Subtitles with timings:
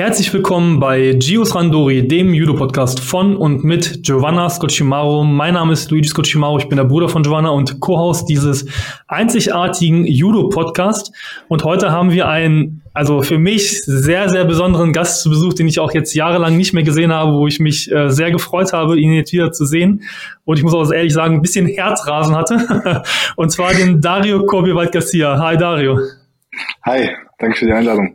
[0.00, 5.24] Herzlich willkommen bei Gios Randori, dem Judo-Podcast von und mit Giovanna Scocimaro.
[5.24, 8.64] Mein Name ist Luigi Scocimaro, ich bin der Bruder von Giovanna und Co-Host dieses
[9.08, 11.12] einzigartigen Judo-Podcast.
[11.48, 15.68] Und heute haben wir einen, also für mich sehr, sehr besonderen Gast zu Besuch, den
[15.68, 18.98] ich auch jetzt jahrelang nicht mehr gesehen habe, wo ich mich äh, sehr gefreut habe,
[18.98, 20.04] ihn jetzt wieder zu sehen.
[20.46, 23.02] Und ich muss auch ehrlich sagen, ein bisschen Herzrasen hatte.
[23.36, 25.38] und zwar den Dario Korbewald Garcia.
[25.38, 25.98] Hi Dario.
[26.86, 28.14] Hi, danke für die Einladung.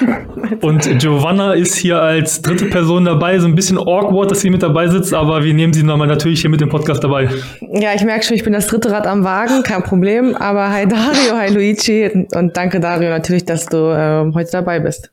[0.60, 3.38] Und Giovanna ist hier als dritte Person dabei.
[3.38, 6.40] So ein bisschen awkward, dass sie mit dabei sitzt, aber wir nehmen sie nochmal natürlich
[6.40, 7.28] hier mit dem Podcast dabei.
[7.72, 10.36] Ja, ich merke schon, ich bin das dritte Rad am Wagen, kein Problem.
[10.36, 15.10] Aber hi Dario, hi Luigi und danke Dario natürlich, dass du äh, heute dabei bist.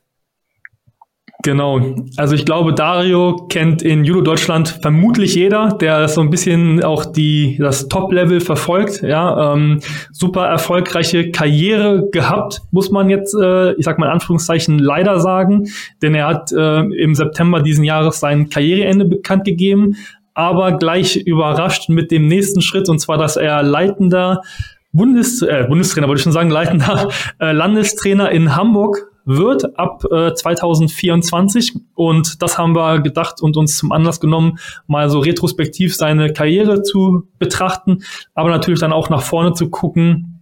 [1.46, 1.80] Genau.
[2.16, 7.04] Also ich glaube, Dario kennt in Judo Deutschland vermutlich jeder, der so ein bisschen auch
[7.04, 9.00] die das Top-Level verfolgt.
[9.02, 9.78] Ja, ähm,
[10.10, 15.68] super erfolgreiche Karriere gehabt, muss man jetzt, äh, ich sag mal in Anführungszeichen leider sagen,
[16.02, 19.94] denn er hat äh, im September diesen Jahres sein Karriereende bekannt gegeben,
[20.34, 24.42] aber gleich überrascht mit dem nächsten Schritt und zwar, dass er leitender
[24.90, 27.08] Bundes, äh, Bundestrainer, wollte ich schon sagen, leitender
[27.38, 31.74] äh, Landestrainer in Hamburg wird ab äh, 2024.
[31.94, 36.82] Und das haben wir gedacht und uns zum Anlass genommen, mal so retrospektiv seine Karriere
[36.82, 38.02] zu betrachten,
[38.34, 40.36] aber natürlich dann auch nach vorne zu gucken,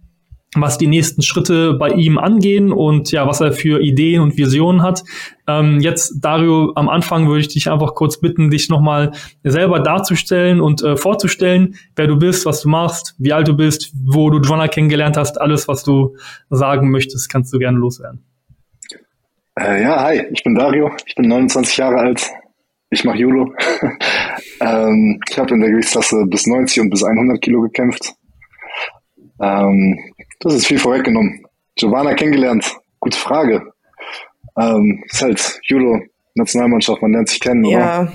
[0.55, 4.81] was die nächsten Schritte bei ihm angehen und ja, was er für Ideen und Visionen
[4.81, 5.03] hat.
[5.47, 9.11] Ähm, jetzt, Dario, am Anfang würde ich dich einfach kurz bitten, dich nochmal
[9.43, 13.91] selber darzustellen und äh, vorzustellen, wer du bist, was du machst, wie alt du bist,
[14.05, 16.15] wo du Joanna kennengelernt hast, alles, was du
[16.49, 18.23] sagen möchtest, kannst du gerne loswerden.
[19.57, 22.29] Äh, ja, hi, ich bin Dario, ich bin 29 Jahre alt,
[22.89, 23.53] ich mache Judo.
[24.59, 28.13] ähm, ich habe in der Gewichtsklasse bis 90 und bis 100 Kilo gekämpft.
[29.41, 29.97] Ähm,
[30.41, 31.45] das ist viel vorweggenommen.
[31.75, 33.61] Giovanna kennengelernt, gute Frage.
[34.59, 36.01] Ähm, ist halt Judo,
[36.35, 38.13] Nationalmannschaft, man lernt sich kennen, ja, oder?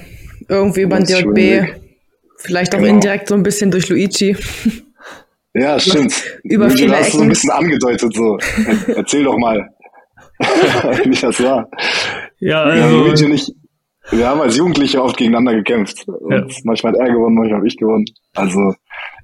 [0.48, 1.74] irgendwie über den DJB,
[2.36, 2.94] vielleicht auch genau.
[2.94, 4.36] indirekt so ein bisschen durch Luigi.
[5.54, 6.12] Ja, stimmt.
[6.44, 8.38] Über Luigi, viele hast du so ein bisschen angedeutet, so.
[8.94, 9.70] Erzähl doch mal.
[11.04, 11.68] wie das war.
[12.38, 12.78] Ja, also.
[12.78, 13.52] Ja, Luigi nicht,
[14.10, 16.06] wir haben als Jugendliche oft gegeneinander gekämpft.
[16.28, 16.46] Ja.
[16.64, 18.06] Manchmal hat er gewonnen, manchmal habe ich gewonnen.
[18.34, 18.74] Also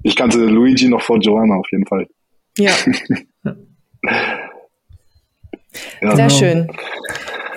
[0.02, 2.06] ich kannte Luigi noch vor Joanna auf jeden Fall.
[2.58, 2.72] Ja.
[6.00, 6.28] ja Sehr genau.
[6.28, 6.68] schön.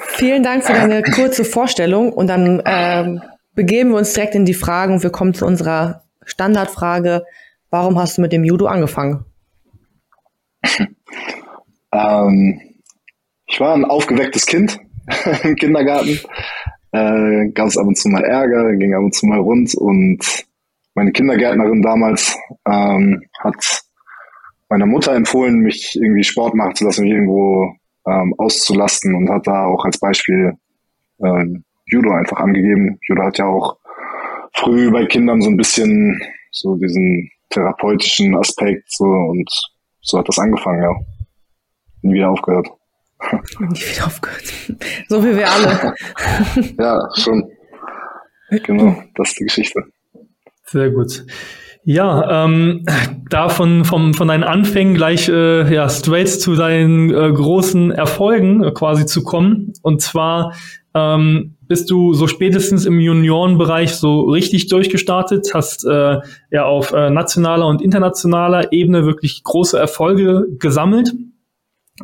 [0.07, 3.21] Vielen Dank für deine kurze Vorstellung und dann ähm,
[3.53, 7.23] begeben wir uns direkt in die Fragen und wir kommen zu unserer Standardfrage.
[7.69, 9.25] Warum hast du mit dem Judo angefangen?
[11.93, 12.68] ähm,
[13.49, 14.79] ich war ein aufgewecktes Kind
[15.43, 16.19] im Kindergarten.
[16.91, 20.45] Äh, Gab es ab und zu mal Ärger, ging ab und zu mal rund und
[20.95, 23.83] meine Kindergärtnerin damals ähm, hat
[24.69, 27.73] meiner Mutter empfohlen, mich irgendwie Sport machen zu lassen, mich irgendwo
[28.07, 30.53] ähm, auszulasten und hat da auch als Beispiel
[31.19, 31.45] äh,
[31.85, 32.99] Judo einfach angegeben.
[33.07, 33.77] Judo hat ja auch
[34.53, 36.21] früh bei Kindern so ein bisschen
[36.51, 39.49] so diesen therapeutischen Aspekt so und
[40.01, 40.95] so hat das angefangen, ja.
[42.01, 42.69] Nie wieder aufgehört.
[43.59, 44.53] Nie wieder aufgehört.
[45.07, 45.93] So wie wir alle.
[46.79, 47.51] ja, schon.
[48.49, 49.83] Genau, das ist die Geschichte.
[50.65, 51.25] Sehr gut.
[51.83, 52.85] Ja, ähm,
[53.29, 58.71] davon vom, von deinen Anfängen gleich äh, ja, straight zu deinen äh, großen Erfolgen äh,
[58.71, 59.73] quasi zu kommen.
[59.81, 60.53] Und zwar
[60.93, 66.17] ähm, bist du so spätestens im Juniorenbereich so richtig durchgestartet, hast äh,
[66.51, 71.13] ja auf äh, nationaler und internationaler Ebene wirklich große Erfolge gesammelt.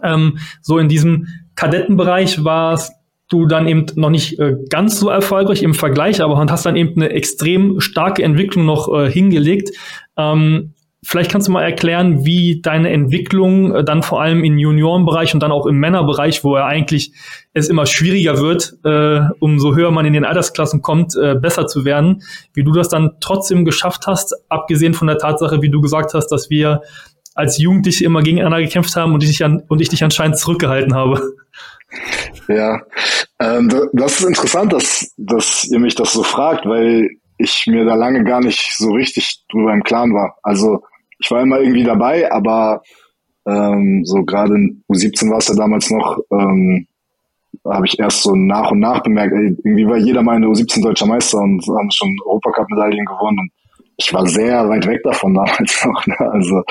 [0.03, 2.94] Ähm, so in diesem Kadettenbereich warst
[3.29, 7.01] du dann eben noch nicht äh, ganz so erfolgreich im Vergleich, aber hast dann eben
[7.01, 9.72] eine extrem starke Entwicklung noch äh, hingelegt.
[10.16, 10.73] Ähm,
[11.03, 15.41] vielleicht kannst du mal erklären, wie deine Entwicklung äh, dann vor allem im Juniorenbereich und
[15.41, 17.13] dann auch im Männerbereich, wo er eigentlich
[17.53, 21.84] es immer schwieriger wird, äh, umso höher man in den Altersklassen kommt, äh, besser zu
[21.84, 22.22] werden,
[22.53, 26.28] wie du das dann trotzdem geschafft hast, abgesehen von der Tatsache, wie du gesagt hast,
[26.28, 26.81] dass wir
[27.35, 31.22] als Jugendliche immer gegeneinander gekämpft haben und ich, an, und ich dich anscheinend zurückgehalten habe.
[32.47, 32.82] Ja,
[33.40, 37.96] ähm, das ist interessant, dass, dass ihr mich das so fragt, weil ich mir da
[37.96, 40.37] lange gar nicht so richtig drüber im Klaren war.
[40.41, 40.84] Also
[41.20, 42.82] ich war immer irgendwie dabei, aber
[43.47, 46.88] ähm, so gerade in U17 war es ja damals noch, ähm,
[47.66, 50.81] habe ich erst so nach und nach bemerkt, ey, irgendwie war jeder mal eine U17
[50.81, 53.40] deutscher Meister und haben schon Europacup-Medaillen gewonnen.
[53.40, 53.52] Und
[53.97, 56.05] ich war sehr weit weg davon damals noch.
[56.05, 56.20] Ne?
[56.20, 56.64] Also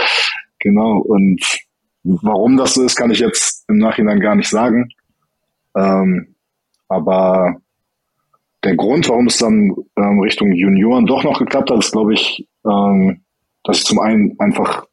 [0.64, 0.96] Genau.
[0.96, 1.44] Und
[2.02, 4.88] warum das so ist, kann ich jetzt im Nachhinein gar nicht sagen.
[5.76, 6.34] Ähm,
[6.88, 7.60] aber
[8.64, 12.48] der Grund, warum es dann ähm, Richtung Junioren doch noch geklappt hat, ist, glaube ich,
[12.64, 13.20] ähm,
[13.62, 14.86] dass ich zum einen einfach,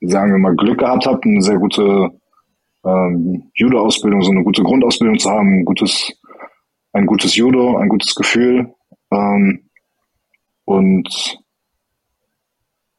[0.00, 2.10] sagen wir mal, Glück gehabt habe, eine sehr gute
[2.86, 6.10] ähm, Judo-Ausbildung, so eine gute Grundausbildung zu haben, ein gutes,
[6.94, 8.72] ein gutes Judo, ein gutes Gefühl.
[9.10, 9.68] Ähm,
[10.64, 11.38] und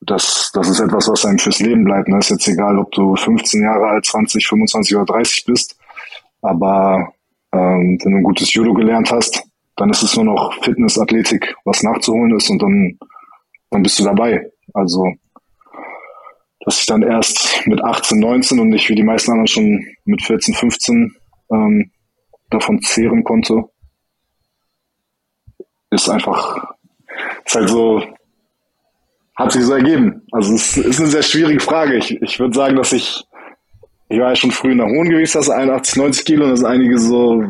[0.09, 2.07] das, das ist etwas, was einem fürs Leben bleibt.
[2.07, 2.17] Ne?
[2.17, 5.79] Ist jetzt egal, ob du 15 Jahre alt, 20, 25 oder 30 bist.
[6.41, 7.13] Aber
[7.53, 9.43] ähm, wenn du ein gutes Judo gelernt hast,
[9.75, 12.97] dann ist es nur noch Fitness, Athletik, was nachzuholen ist und dann,
[13.69, 14.51] dann bist du dabei.
[14.73, 15.13] Also,
[16.61, 20.21] dass ich dann erst mit 18, 19 und nicht wie die meisten anderen schon mit
[20.23, 21.15] 14, 15
[21.51, 21.91] ähm,
[22.49, 23.63] davon zehren konnte,
[25.91, 26.73] ist einfach,
[27.45, 28.03] ist halt so,
[29.39, 30.21] hat sich so ergeben.
[30.31, 31.95] Also es ist eine sehr schwierige Frage.
[31.95, 33.23] Ich, ich würde sagen, dass ich,
[34.09, 36.65] ich war ja schon früh in der hohen Gewichtsklasse, 81, 90 Kilo, und da sind
[36.65, 37.41] einige so,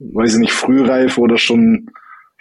[0.00, 1.86] weiß ich nicht, frühreif oder schon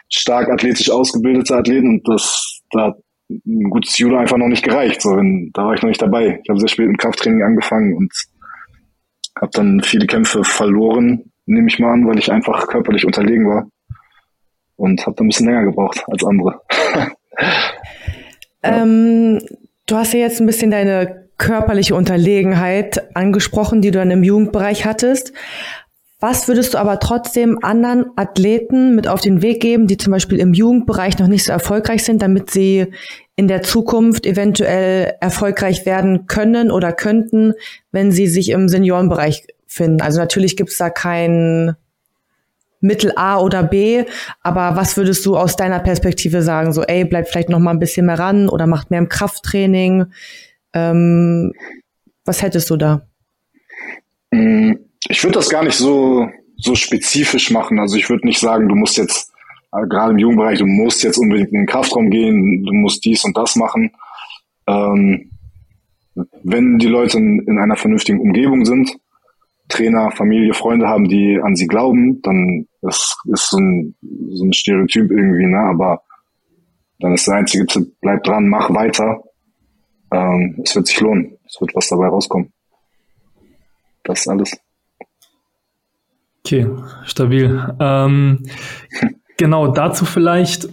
[0.10, 2.96] stark athletisch ausgebildete Athleten und das, da hat
[3.30, 5.02] ein gutes Judo einfach noch nicht gereicht.
[5.02, 6.40] So, wenn, da war ich noch nicht dabei.
[6.44, 8.12] Ich habe sehr spät im Krafttraining angefangen und
[9.40, 13.68] habe dann viele Kämpfe verloren, nehme ich mal an, weil ich einfach körperlich unterlegen war
[14.78, 16.60] und habe da ein bisschen länger gebraucht als andere.
[18.64, 19.40] ähm,
[19.86, 24.86] du hast ja jetzt ein bisschen deine körperliche Unterlegenheit angesprochen, die du dann im Jugendbereich
[24.86, 25.34] hattest.
[26.20, 30.40] Was würdest du aber trotzdem anderen Athleten mit auf den Weg geben, die zum Beispiel
[30.40, 32.88] im Jugendbereich noch nicht so erfolgreich sind, damit sie
[33.36, 37.56] in der Zukunft eventuell erfolgreich werden können oder könnten,
[37.92, 40.02] wenn sie sich im Seniorenbereich finden?
[40.02, 41.76] Also natürlich gibt es da kein
[42.84, 44.06] Mittel A oder B,
[44.42, 46.74] aber was würdest du aus deiner Perspektive sagen?
[46.74, 50.06] So, ey, bleib vielleicht noch mal ein bisschen mehr ran oder macht mehr im Krafttraining.
[50.74, 51.54] Ähm,
[52.26, 53.08] was hättest du da?
[54.32, 57.80] Mhm ich würde das gar nicht so, so spezifisch machen.
[57.80, 59.32] Also ich würde nicht sagen, du musst jetzt,
[59.72, 63.24] äh, gerade im Jugendbereich, du musst jetzt unbedingt in den Kraftraum gehen, du musst dies
[63.26, 63.92] und das machen.
[64.68, 65.32] Ähm,
[66.44, 68.96] wenn die Leute in, in einer vernünftigen Umgebung sind,
[69.68, 73.96] Trainer, Familie, Freunde haben, die an sie glauben, dann ist, ist so, ein,
[74.30, 75.60] so ein Stereotyp irgendwie, ne?
[75.60, 76.02] Aber
[77.00, 79.24] dann ist der einzige Tipp, bleib dran, mach weiter.
[80.12, 81.38] Ähm, es wird sich lohnen.
[81.46, 82.54] Es wird was dabei rauskommen.
[84.04, 84.58] Das ist alles.
[86.46, 86.68] Okay,
[87.06, 87.76] stabil.
[87.80, 88.46] Ähm,
[89.38, 90.68] genau, dazu vielleicht.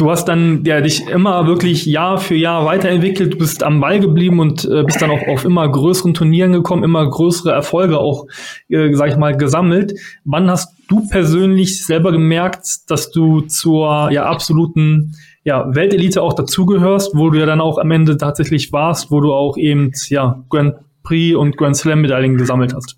[0.00, 4.00] Du hast dann ja dich immer wirklich Jahr für Jahr weiterentwickelt, du bist am Ball
[4.00, 8.26] geblieben und äh, bist dann auch auf immer größeren Turnieren gekommen, immer größere Erfolge auch,
[8.70, 9.92] äh, sag ich mal, gesammelt.
[10.24, 17.14] Wann hast du persönlich selber gemerkt, dass du zur ja absoluten ja, Weltelite auch dazugehörst,
[17.14, 20.76] wo du ja dann auch am Ende tatsächlich warst, wo du auch eben ja Grand
[21.02, 22.96] Prix und Grand Slam Medaillen gesammelt hast?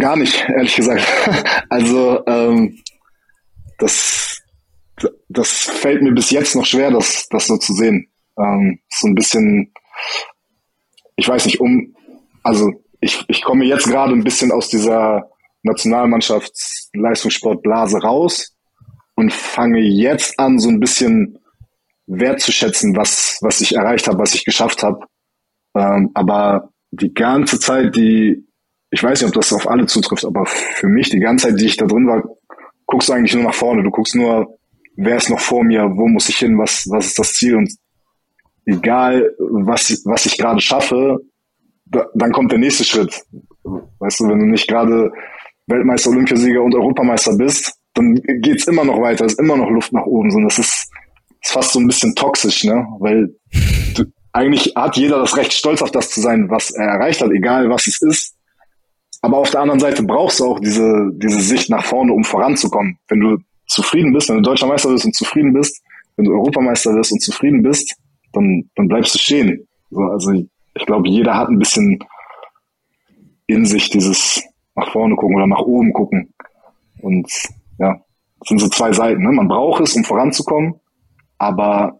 [0.00, 1.04] Gar nicht, ehrlich gesagt.
[1.70, 2.78] Also ähm,
[3.84, 4.42] das,
[5.28, 8.08] das fällt mir bis jetzt noch schwer, das, das so zu sehen.
[8.38, 9.74] Ähm, so ein bisschen,
[11.16, 11.94] ich weiß nicht, um,
[12.42, 15.30] also ich, ich komme jetzt gerade ein bisschen aus dieser
[15.62, 18.56] Nationalmannschaftsleistungssportblase raus
[19.14, 21.38] und fange jetzt an, so ein bisschen
[22.06, 25.06] wertzuschätzen, was, was ich erreicht habe, was ich geschafft habe.
[25.76, 28.46] Ähm, aber die ganze Zeit, die
[28.94, 31.66] ich weiß nicht, ob das auf alle zutrifft, aber für mich, die ganze Zeit, die
[31.66, 32.22] ich da drin war,
[32.86, 33.82] guckst du eigentlich nur nach vorne.
[33.82, 34.58] Du guckst nur,
[34.96, 37.72] wer ist noch vor mir, wo muss ich hin, was, was ist das Ziel und
[38.66, 41.18] egal, was, was ich gerade schaffe,
[41.86, 43.22] da, dann kommt der nächste Schritt.
[43.98, 45.10] Weißt du, wenn du nicht gerade
[45.66, 50.04] Weltmeister, Olympiasieger und Europameister bist, dann geht's immer noch weiter, ist immer noch Luft nach
[50.04, 50.30] oben.
[50.30, 50.90] So, das ist,
[51.40, 52.86] ist fast so ein bisschen toxisch, ne?
[52.98, 53.34] Weil
[53.94, 57.30] du, eigentlich hat jeder das Recht, stolz auf das zu sein, was er erreicht hat,
[57.30, 58.33] egal was es ist.
[59.24, 62.98] Aber auf der anderen Seite brauchst du auch diese, diese Sicht nach vorne, um voranzukommen.
[63.08, 65.82] Wenn du zufrieden bist, wenn du deutscher Meister bist und zufrieden bist,
[66.16, 67.96] wenn du Europameister wirst und zufrieden bist,
[68.34, 69.66] dann, dann bleibst du stehen.
[70.12, 71.98] also ich glaube, jeder hat ein bisschen
[73.46, 76.34] in sich dieses nach vorne gucken oder nach oben gucken.
[77.00, 77.26] Und
[77.78, 77.94] ja,
[78.40, 79.22] das sind so zwei Seiten.
[79.22, 79.32] Ne?
[79.32, 80.74] Man braucht es, um voranzukommen,
[81.38, 81.98] aber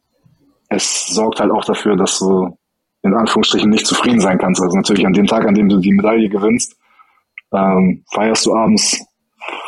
[0.69, 2.55] es sorgt halt auch dafür, dass du
[3.01, 4.61] in Anführungsstrichen nicht zufrieden sein kannst.
[4.61, 6.74] Also natürlich an dem Tag, an dem du die Medaille gewinnst,
[7.55, 9.07] ähm, feierst du abends,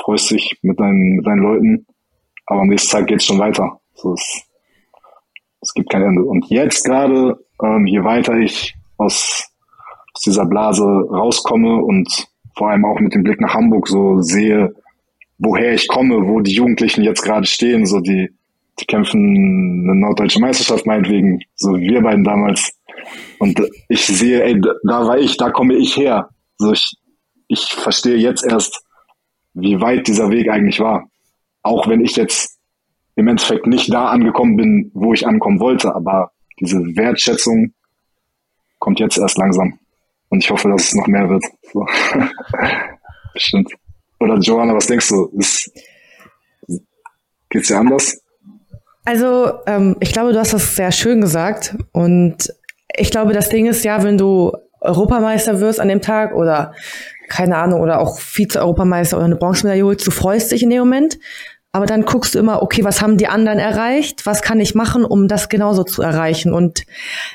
[0.05, 1.87] freust dich mit deinen, mit deinen Leuten,
[2.47, 3.81] aber am nächsten Tag geht's schon weiter.
[3.95, 4.43] So, es,
[5.61, 6.23] es gibt kein Ende.
[6.23, 9.49] Und jetzt gerade, ähm, je weiter ich aus,
[10.15, 14.75] aus dieser Blase rauskomme und vor allem auch mit dem Blick nach Hamburg so sehe,
[15.39, 18.31] woher ich komme, wo die Jugendlichen jetzt gerade stehen, so die,
[18.81, 22.73] die kämpfen eine norddeutsche Meisterschaft meinetwegen, so wie wir beiden damals.
[23.39, 26.31] Und ich sehe, ey, da war ich, da komme ich her.
[26.57, 26.97] So ich,
[27.49, 28.83] ich verstehe jetzt erst,
[29.55, 31.09] wie weit dieser Weg eigentlich war.
[31.63, 32.59] Auch wenn ich jetzt
[33.15, 37.73] im Endeffekt nicht da angekommen bin, wo ich ankommen wollte, aber diese Wertschätzung
[38.79, 39.79] kommt jetzt erst langsam.
[40.29, 41.43] Und ich hoffe, dass es noch mehr wird.
[41.73, 41.87] So.
[43.33, 43.73] Bestimmt.
[44.21, 45.27] Oder Joanna, was denkst du?
[45.39, 45.71] Ist,
[47.49, 48.21] geht's dir anders?
[49.05, 51.77] Also, ähm, ich glaube, du hast das sehr schön gesagt.
[51.93, 52.53] Und
[52.97, 56.75] ich glaube, das Ding ist ja, wenn du Europameister wirst an dem Tag oder
[57.29, 61.19] keine Ahnung, oder auch Vize-Europameister oder eine Bronzemedaille holst, du freust dich in dem Moment.
[61.73, 64.25] Aber dann guckst du immer, okay, was haben die anderen erreicht?
[64.25, 66.55] Was kann ich machen, um das genauso zu erreichen?
[66.55, 66.85] Und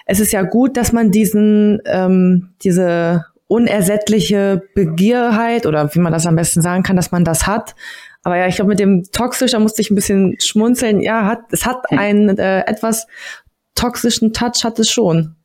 [0.07, 6.25] es ist ja gut, dass man diesen, ähm, diese unersättliche Begierheit oder wie man das
[6.25, 7.75] am besten sagen kann, dass man das hat.
[8.23, 11.01] Aber ja, ich glaube, mit dem toxisch, da musste ich ein bisschen schmunzeln.
[11.01, 11.99] Ja, hat, es hat hm.
[11.99, 13.05] einen äh, etwas
[13.75, 15.35] toxischen Touch, hat es schon.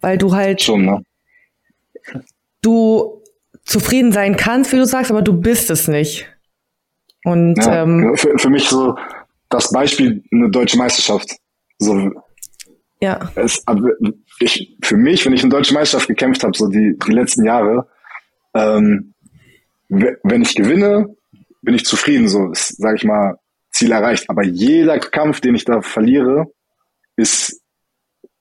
[0.00, 1.02] Weil du halt, schon, ne?
[2.62, 3.17] du
[3.68, 6.26] zufrieden sein kannst, wie du sagst, aber du bist es nicht.
[7.24, 8.96] Und ja, ähm, für, für mich so
[9.50, 11.36] das Beispiel eine deutsche Meisterschaft.
[11.78, 12.10] So,
[13.00, 13.30] ja.
[13.34, 13.62] Es,
[14.40, 17.86] ich, für mich, wenn ich eine deutsche Meisterschaft gekämpft habe, so die, die letzten Jahre,
[18.54, 19.12] ähm,
[19.88, 21.14] wenn ich gewinne,
[21.60, 23.38] bin ich zufrieden, so ist, sage ich mal,
[23.70, 24.30] Ziel erreicht.
[24.30, 26.46] Aber jeder Kampf, den ich da verliere,
[27.16, 27.60] ist,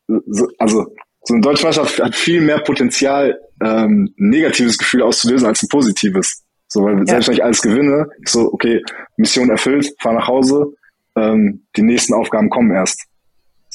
[0.08, 0.96] so, also
[1.28, 5.68] so eine deutsche Meisterschaft hat viel mehr Potenzial, ähm, ein negatives Gefühl auszulösen als ein
[5.68, 6.46] positives.
[6.70, 7.06] So, weil ja.
[7.06, 8.82] selbst wenn ich alles gewinne, ich so, okay,
[9.18, 10.74] Mission erfüllt, fahr nach Hause,
[11.18, 13.04] ähm, die nächsten Aufgaben kommen erst.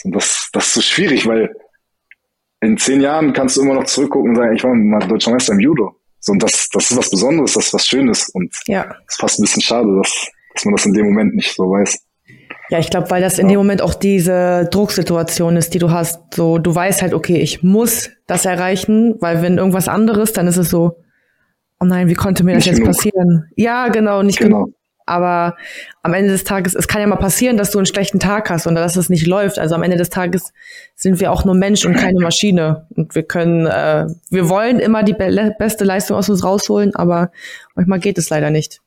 [0.02, 1.54] Und das, das ist so schwierig, weil
[2.62, 5.52] in zehn Jahren kannst du immer noch zurückgucken und sagen, ich war mal deutscher Meister
[5.52, 5.94] im Judo.
[6.20, 8.30] So, und das, das ist was Besonderes, das ist was Schönes.
[8.30, 8.84] Und ja.
[9.06, 11.64] es ist fast ein bisschen schade, dass, dass man das in dem Moment nicht so
[11.64, 12.02] weiß.
[12.72, 16.32] Ja, ich glaube, weil das in dem Moment auch diese Drucksituation ist, die du hast.
[16.32, 20.56] So, du weißt halt, okay, ich muss das erreichen, weil wenn irgendwas anderes, dann ist
[20.56, 20.96] es so,
[21.80, 22.94] oh nein, wie konnte mir das nicht jetzt genug.
[22.94, 23.44] passieren?
[23.56, 24.64] Ja, genau, nicht genau.
[24.64, 24.74] genug.
[25.04, 25.54] Aber
[26.02, 28.66] am Ende des Tages, es kann ja mal passieren, dass du einen schlechten Tag hast
[28.66, 29.58] und dass es nicht läuft.
[29.58, 30.54] Also am Ende des Tages
[30.94, 32.86] sind wir auch nur Mensch und keine Maschine.
[32.96, 37.32] Und wir können, äh, wir wollen immer die be beste Leistung aus uns rausholen, aber
[37.74, 38.80] manchmal geht es leider nicht.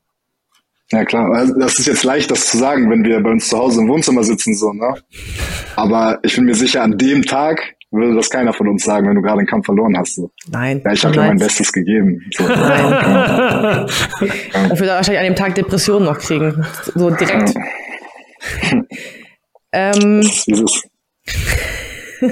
[0.92, 3.58] Ja klar, also das ist jetzt leicht, das zu sagen, wenn wir bei uns zu
[3.58, 4.94] Hause im Wohnzimmer sitzen, so, ne?
[5.76, 9.16] Aber ich bin mir sicher, an dem Tag würde das keiner von uns sagen, wenn
[9.16, 10.16] du gerade den Kampf verloren hast.
[10.16, 10.32] So.
[10.50, 10.82] Nein.
[10.84, 12.22] Ja, ich habe ja mein Bestes gegeben.
[12.38, 12.44] So.
[12.44, 12.58] Nein.
[12.60, 13.86] ja.
[14.70, 16.66] Dafür wahrscheinlich an dem Tag Depressionen noch kriegen.
[16.94, 17.54] So direkt.
[19.72, 20.90] ähm, das ist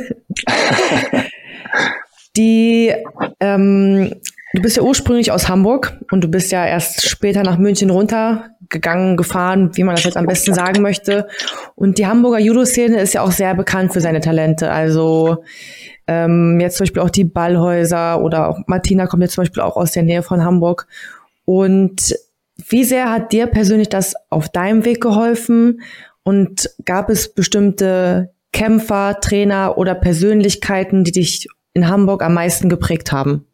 [2.35, 2.93] die,
[3.39, 4.13] ähm,
[4.53, 9.17] du bist ja ursprünglich aus Hamburg und du bist ja erst später nach München runtergegangen,
[9.17, 11.27] gefahren, wie man das jetzt am besten sagen möchte.
[11.75, 14.71] Und die Hamburger Judo-Szene ist ja auch sehr bekannt für seine Talente.
[14.71, 15.43] Also
[16.07, 19.75] ähm, jetzt zum Beispiel auch die Ballhäuser oder auch Martina kommt jetzt zum Beispiel auch
[19.75, 20.87] aus der Nähe von Hamburg.
[21.45, 22.15] Und
[22.69, 25.81] wie sehr hat dir persönlich das auf deinem Weg geholfen?
[26.21, 33.11] Und gab es bestimmte Kämpfer, Trainer oder Persönlichkeiten, die dich in Hamburg am meisten geprägt
[33.11, 33.47] haben?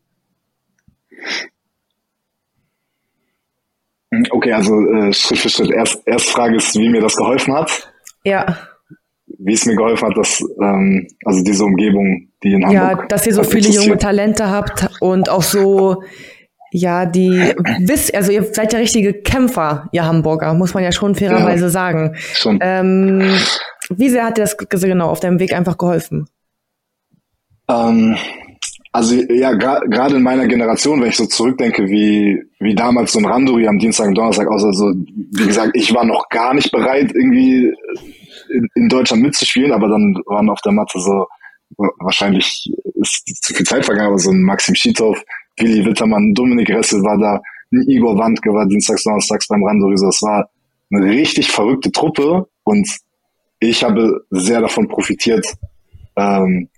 [4.32, 5.72] Okay, also äh, Schritt für Schritt.
[5.72, 7.92] Erst, erst Frage ist, wie mir das geholfen hat.
[8.24, 8.58] Ja.
[9.28, 13.02] Wie es mir geholfen hat, dass ähm, also diese Umgebung, die in Hamburg.
[13.02, 16.04] Ja, dass ihr so viele junge Talente habt und auch so,
[16.72, 21.14] ja, die wisst, also ihr seid ja richtige Kämpfer, ihr Hamburger, muss man ja schon
[21.14, 22.16] fairerweise ja, sagen.
[22.18, 22.58] Schon.
[22.62, 23.22] Ähm,
[23.92, 26.28] wie sehr hat dir das genau auf deinem Weg einfach geholfen?
[27.70, 28.18] Ähm,
[28.92, 33.26] also ja, gerade in meiner Generation, wenn ich so zurückdenke, wie, wie damals so ein
[33.26, 37.12] Randori am Dienstag und Donnerstag aus, also wie gesagt, ich war noch gar nicht bereit,
[37.14, 37.72] irgendwie
[38.50, 41.28] in, in Deutschland mitzuspielen, aber dann waren auf der Matte so,
[42.00, 45.22] wahrscheinlich ist zu viel Zeit vergangen, aber so ein Maxim Schitow,
[45.60, 47.40] Willi Wittermann, Dominik Ressel war da,
[47.72, 50.50] ein Igor Wandke war dienstags, donnerstags beim Randori, so, es war
[50.92, 52.90] eine richtig verrückte Truppe und
[53.60, 55.46] ich habe sehr davon profitiert,
[56.16, 56.70] ähm,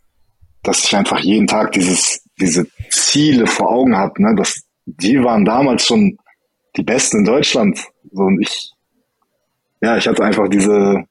[0.63, 5.45] dass ich einfach jeden Tag dieses, diese Ziele vor Augen habe, ne, dass die waren
[5.45, 6.17] damals schon
[6.75, 7.79] die Besten in Deutschland.
[8.11, 8.71] So, und ich,
[9.81, 11.03] ja, ich hatte einfach diese,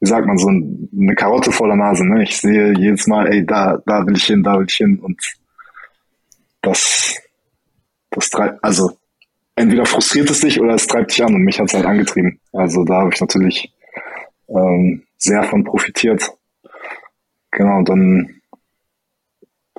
[0.00, 2.22] wie sagt man, so eine Karotte vor der Nase, ne?
[2.22, 5.20] Ich sehe jedes Mal, ey, da, da will ich hin, da will ich hin und
[6.62, 7.16] das,
[8.10, 8.96] das treibt, also
[9.56, 12.40] entweder frustriert es dich oder es treibt dich an und mich hat es halt angetrieben.
[12.52, 13.72] Also da habe ich natürlich
[14.48, 16.30] ähm, sehr von profitiert.
[17.50, 18.40] Genau, dann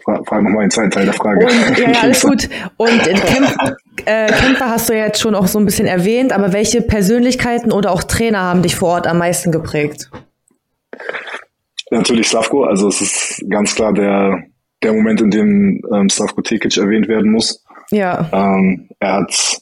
[0.03, 1.45] frag, frag nochmal den zweiten Teil der Frage.
[1.45, 2.49] Und, ja, ja, alles gut.
[2.77, 6.33] Und in Kämpfer, äh, Kämpfer hast du ja jetzt schon auch so ein bisschen erwähnt,
[6.33, 10.09] aber welche Persönlichkeiten oder auch Trainer haben dich vor Ort am meisten geprägt?
[11.91, 14.43] Natürlich Slavko, also es ist ganz klar der,
[14.83, 17.63] der Moment, in dem ähm, Slavko Tekic erwähnt werden muss.
[17.91, 18.29] Ja.
[18.31, 19.61] Ähm, er hat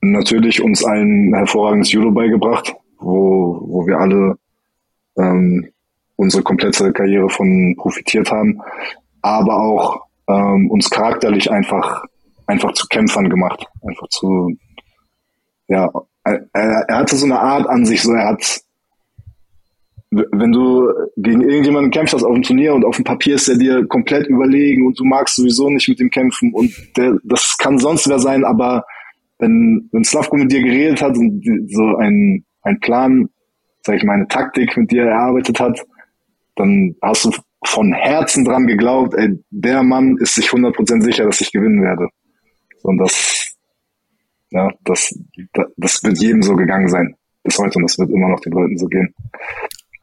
[0.00, 4.36] natürlich uns allen hervorragendes Judo beigebracht, wo, wo wir alle
[5.18, 5.68] ähm,
[6.20, 8.60] unsere komplette Karriere von profitiert haben,
[9.22, 12.04] aber auch ähm, uns charakterlich einfach
[12.46, 14.54] einfach zu Kämpfern gemacht, einfach zu
[15.68, 15.90] ja,
[16.24, 18.60] er, er hatte so eine Art an sich, so er hat
[20.10, 23.86] wenn du gegen irgendjemanden kämpfst auf dem Turnier und auf dem Papier ist er dir
[23.86, 28.08] komplett überlegen und du magst sowieso nicht mit ihm kämpfen und der, das kann sonst
[28.08, 28.84] wer sein, aber
[29.38, 33.30] wenn, wenn Slavko mit dir geredet hat und so ein, ein Plan,
[33.82, 35.80] sag ich mal, eine Taktik mit dir erarbeitet hat,
[36.60, 37.32] dann hast du
[37.64, 42.08] von Herzen dran geglaubt, ey, der Mann ist sich 100% sicher, dass ich gewinnen werde.
[42.82, 43.54] Und das,
[44.50, 45.14] ja, das,
[45.76, 47.16] das wird jedem so gegangen sein.
[47.42, 49.14] Bis heute und das wird immer noch den Leuten so gehen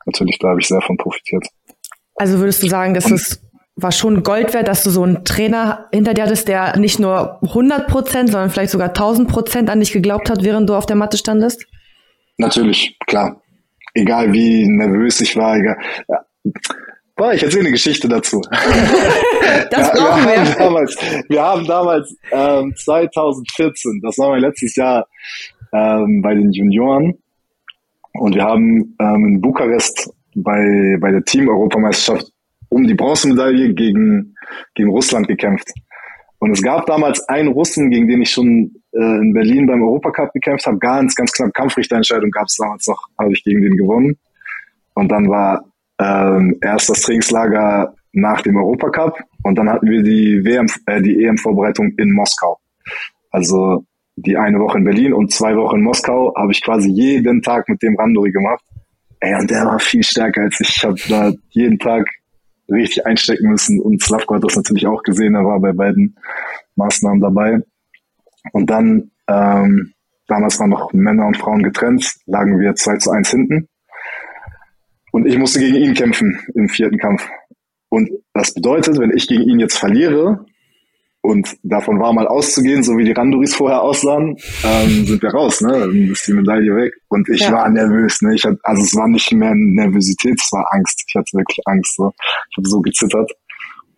[0.08, 1.46] natürlich, da habe ich sehr von profitiert.
[2.16, 3.44] Also würdest du sagen, dass es
[3.80, 7.40] war schon Gold wert, dass du so einen Trainer hinter dir hattest, der nicht nur
[7.44, 10.96] 100 Prozent, sondern vielleicht sogar 1000 Prozent an dich geglaubt hat, während du auf der
[10.96, 11.68] Matte standest?
[12.40, 13.40] Natürlich, klar.
[13.94, 15.78] Egal wie nervös ich war, egal.
[16.08, 16.26] Ja.
[17.16, 18.42] Boah, ich erzähle eine Geschichte dazu.
[19.72, 20.36] das brauchen wir.
[20.36, 20.98] Wir haben damals,
[21.30, 25.08] wir haben damals ähm, 2014, das war mein letztes Jahr
[25.74, 27.18] ähm, bei den Junioren,
[28.20, 32.32] und wir haben ähm, in Bukarest bei, bei der Team-Europameisterschaft
[32.70, 34.36] um die Bronzemedaille gegen,
[34.75, 35.72] gegen Russland gekämpft.
[36.39, 40.34] Und es gab damals einen Russen, gegen den ich schon äh, in Berlin beim Europacup
[40.34, 40.77] gekämpft habe.
[40.77, 44.18] Ganz, ganz knapp Kampfrichterentscheidung gab es damals noch, habe ich gegen den gewonnen.
[44.94, 45.63] Und dann war
[46.00, 51.24] ähm, erst das Trainingslager nach dem Europacup und dann hatten wir die WM, äh, die
[51.24, 52.60] EM-Vorbereitung in Moskau.
[53.32, 53.86] Also
[54.16, 57.70] die eine Woche in Berlin und zwei Wochen in Moskau habe ich quasi jeden Tag
[57.70, 58.63] mit dem Randori gemacht.
[59.20, 60.70] Ey, und der war viel stärker als ich.
[60.70, 62.08] Ich habe da jeden Tag
[62.70, 65.36] richtig einstecken müssen und Slavko hat das natürlich auch gesehen.
[65.36, 66.16] Er war bei beiden
[66.75, 67.60] Maßnahmen dabei.
[68.54, 69.94] Und dann, ähm,
[70.27, 73.67] damals waren noch Männer und Frauen getrennt, lagen wir 2 zu 1 hinten.
[75.17, 77.27] Und ich musste gegen ihn kämpfen im vierten Kampf.
[77.89, 80.45] Und das bedeutet, wenn ich gegen ihn jetzt verliere,
[81.21, 85.60] und davon war mal auszugehen, so wie die Randuris vorher aussahen, ähm, sind wir raus,
[85.62, 85.71] ne?
[85.71, 86.93] Dann ist die Medaille weg.
[87.08, 87.51] Und ich ja.
[87.51, 88.36] war nervös, ne?
[88.36, 91.03] Ich hatte, also es war nicht mehr Nervosität, es war Angst.
[91.08, 91.95] Ich hatte wirklich Angst.
[91.95, 92.12] So.
[92.51, 93.32] Ich habe so gezittert.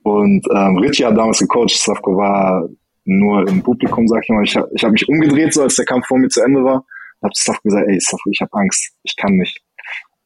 [0.04, 2.66] Und ähm, Richie hat damals gecoacht, Slavko war
[3.04, 4.46] nur im Publikum, sag ich mal.
[4.46, 6.86] Ich habe ich hab mich umgedreht, so als der Kampf vor mir zu Ende war.
[7.20, 9.62] Und habe Slavko gesagt, ey Slavko, ich habe Angst, ich kann nicht.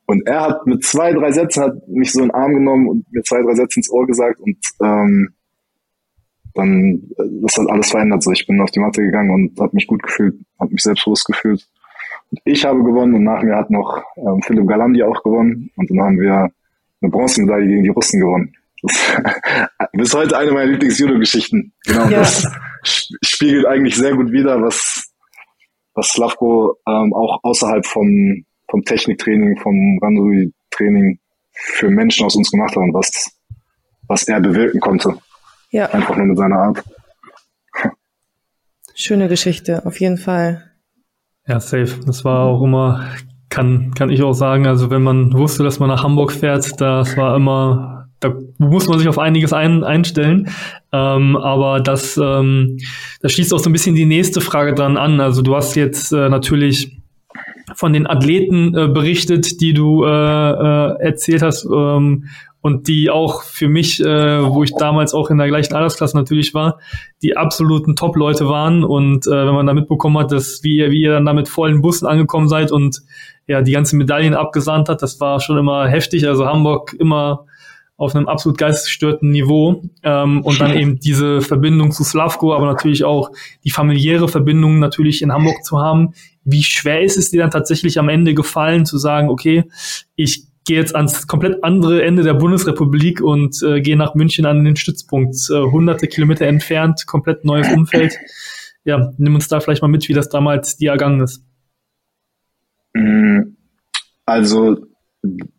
[0.05, 3.11] Und er hat mit zwei, drei Sätzen hat mich so in den Arm genommen und
[3.11, 5.33] mir zwei, drei Sätze ins Ohr gesagt und ähm,
[6.53, 8.23] dann äh, das hat alles verändert.
[8.23, 11.25] So, ich bin auf die Matte gegangen und habe mich gut gefühlt, habe mich selbstbewusst
[11.25, 11.67] gefühlt.
[12.31, 15.89] Und ich habe gewonnen und nach mir hat noch ähm, Philipp Galandi auch gewonnen und
[15.89, 16.51] dann haben wir
[17.01, 18.55] eine Bronzemedaille gegen die Russen gewonnen.
[19.93, 21.71] bis heute eine meiner Lieblings-Judo-Geschichten.
[21.85, 22.19] Genau, ja.
[22.19, 22.45] das
[23.23, 25.09] spiegelt eigentlich sehr gut wider, was
[25.95, 31.19] was Slavko ähm, auch außerhalb vom vom Techniktraining, vom Randui-Training
[31.51, 33.31] für Menschen aus uns gemacht hat und was
[34.07, 35.15] was er bewirken konnte.
[35.69, 35.85] Ja.
[35.91, 36.83] Einfach nur mit seiner Art.
[38.95, 40.71] Schöne Geschichte, auf jeden Fall.
[41.47, 41.99] Ja, safe.
[42.07, 43.09] Das war auch immer,
[43.49, 47.15] kann, kann ich auch sagen, also wenn man wusste, dass man nach Hamburg fährt, das
[47.15, 50.49] war immer, da muss man sich auf einiges ein, einstellen.
[50.91, 52.77] Ähm, aber das, ähm,
[53.21, 55.19] das schließt auch so ein bisschen die nächste Frage dran an.
[55.19, 57.02] Also du hast jetzt äh, natürlich
[57.75, 62.25] von den Athleten äh, berichtet, die du äh, äh, erzählt hast, ähm,
[62.63, 66.53] und die auch für mich, äh, wo ich damals auch in der gleichen Altersklasse natürlich
[66.53, 66.79] war,
[67.21, 68.85] die absoluten Top-Leute waren.
[68.85, 71.49] Und äh, wenn man da mitbekommen hat, dass wie ihr, wie ihr dann da mit
[71.49, 73.01] vollen Bussen angekommen seid und
[73.47, 76.25] ja die ganzen Medaillen abgesandt hat, das war schon immer heftig.
[76.25, 77.47] Also Hamburg immer
[77.97, 83.03] auf einem absolut geistesgestörten Niveau ähm, und dann eben diese Verbindung zu Slavko, aber natürlich
[83.03, 83.31] auch
[83.65, 86.13] die familiäre Verbindung natürlich in Hamburg zu haben.
[86.45, 89.63] Wie schwer ist es dir dann tatsächlich am Ende gefallen zu sagen, okay,
[90.15, 94.63] ich gehe jetzt ans komplett andere Ende der Bundesrepublik und äh, gehe nach München an
[94.63, 98.17] den Stützpunkt, äh, hunderte Kilometer entfernt, komplett neues Umfeld.
[98.85, 101.43] Ja, nimm uns da vielleicht mal mit, wie das damals dir ergangen ist.
[102.93, 103.55] Mm,
[104.25, 104.77] also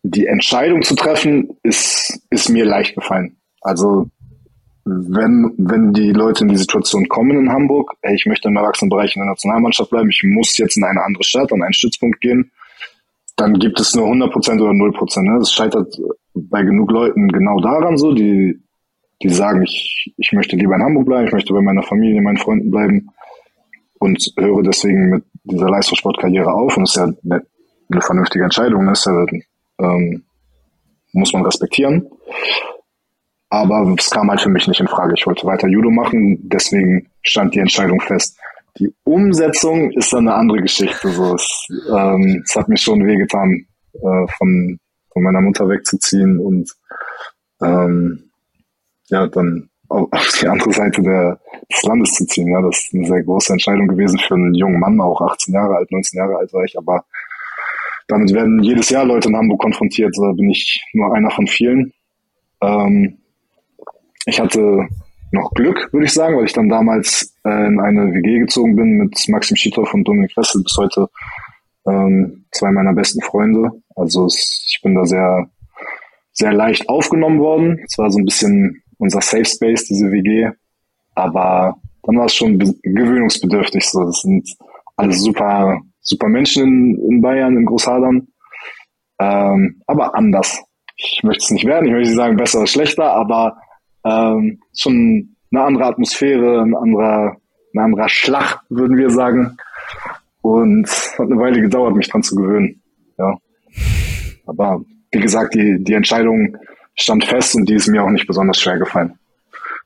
[0.02, 3.36] die Entscheidung zu treffen, ist, ist mir leicht gefallen.
[3.60, 4.10] Also
[4.84, 9.16] wenn, wenn die Leute in die Situation kommen in Hamburg, ey, ich möchte im Erwachsenenbereich
[9.16, 12.50] in der Nationalmannschaft bleiben, ich muss jetzt in eine andere Stadt, an einen Stützpunkt gehen,
[13.36, 15.22] dann gibt es nur 100% oder 0%.
[15.22, 15.38] Ne?
[15.38, 15.96] Das scheitert
[16.34, 18.60] bei genug Leuten genau daran so, die,
[19.22, 22.36] die sagen, ich, ich möchte lieber in Hamburg bleiben, ich möchte bei meiner Familie, meinen
[22.36, 23.08] Freunden bleiben
[23.98, 26.76] und höre deswegen mit dieser Leistungssportkarriere auf.
[26.76, 27.46] Und das ist ja eine,
[27.90, 29.26] eine vernünftige Entscheidung, das ne?
[29.80, 30.24] ja, ähm,
[31.12, 32.06] muss man respektieren.
[33.54, 35.14] Aber es kam halt für mich nicht in Frage.
[35.16, 38.36] Ich wollte weiter Judo machen, deswegen stand die Entscheidung fest.
[38.78, 41.08] Die Umsetzung ist dann eine andere Geschichte.
[41.08, 44.80] So, es, ähm, es hat mir schon wehgetan, äh, von,
[45.12, 46.68] von meiner Mutter wegzuziehen und
[47.62, 48.24] ähm,
[49.06, 51.38] ja, dann auf die andere Seite der,
[51.72, 52.48] des Landes zu ziehen.
[52.48, 55.76] Ja, das ist eine sehr große Entscheidung gewesen für einen jungen Mann, auch 18 Jahre
[55.76, 57.04] alt, 19 Jahre alt war ich, aber
[58.08, 61.92] damit werden jedes Jahr Leute in Hamburg konfrontiert, da bin ich nur einer von vielen.
[62.60, 63.18] Ähm,
[64.26, 64.88] ich hatte
[65.32, 68.92] noch Glück, würde ich sagen, weil ich dann damals äh, in eine WG gezogen bin
[68.92, 71.08] mit Maxim Schitow und Dominik Wessel, bis heute
[71.86, 73.70] ähm, zwei meiner besten Freunde.
[73.96, 75.46] Also es, ich bin da sehr,
[76.32, 77.80] sehr leicht aufgenommen worden.
[77.86, 80.50] Es war so ein bisschen unser Safe Space, diese WG.
[81.14, 83.84] Aber dann war es schon gewöhnungsbedürftig.
[83.88, 84.48] So, das sind
[84.96, 88.28] alles super, super Menschen in, in Bayern, in Großhadern.
[89.18, 90.62] Ähm, aber anders.
[90.96, 93.56] Ich möchte es nicht werden, ich möchte nicht sagen besser oder schlechter, aber
[94.04, 97.36] ähm, schon eine andere Atmosphäre, ein anderer,
[97.74, 99.56] ein anderer Schlag, würden wir sagen.
[100.42, 102.82] Und hat eine Weile gedauert, mich dran zu gewöhnen.
[103.18, 103.38] Ja.
[104.46, 106.56] Aber wie gesagt, die, die Entscheidung
[106.94, 109.18] stand fest und die ist mir auch nicht besonders schwer gefallen.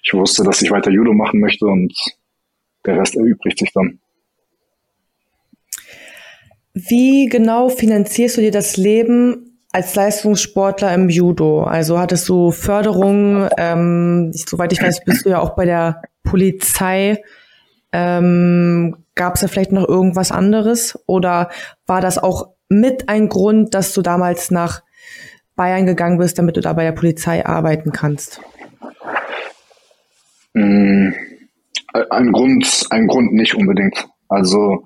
[0.03, 1.93] Ich wusste, dass ich weiter Judo machen möchte und
[2.85, 4.01] der Rest erübrigt sich dann.
[6.75, 11.65] Wie genau finanzierst du dir das Leben als Leistungssportler im Judo?
[11.65, 13.49] Also hattest du Förderung?
[13.57, 17.23] Ähm, soweit ich weiß, bist du ja auch bei der Polizei.
[17.93, 20.97] Ähm, Gab es da vielleicht noch irgendwas anderes?
[21.07, 21.51] Oder
[21.87, 24.83] war das auch mit ein Grund, dass du damals nach
[25.57, 28.41] Bayern gegangen bist, damit du da bei der Polizei arbeiten kannst?
[30.55, 31.11] Mm,
[32.11, 34.07] ein Grund, ein Grund nicht unbedingt.
[34.29, 34.85] Also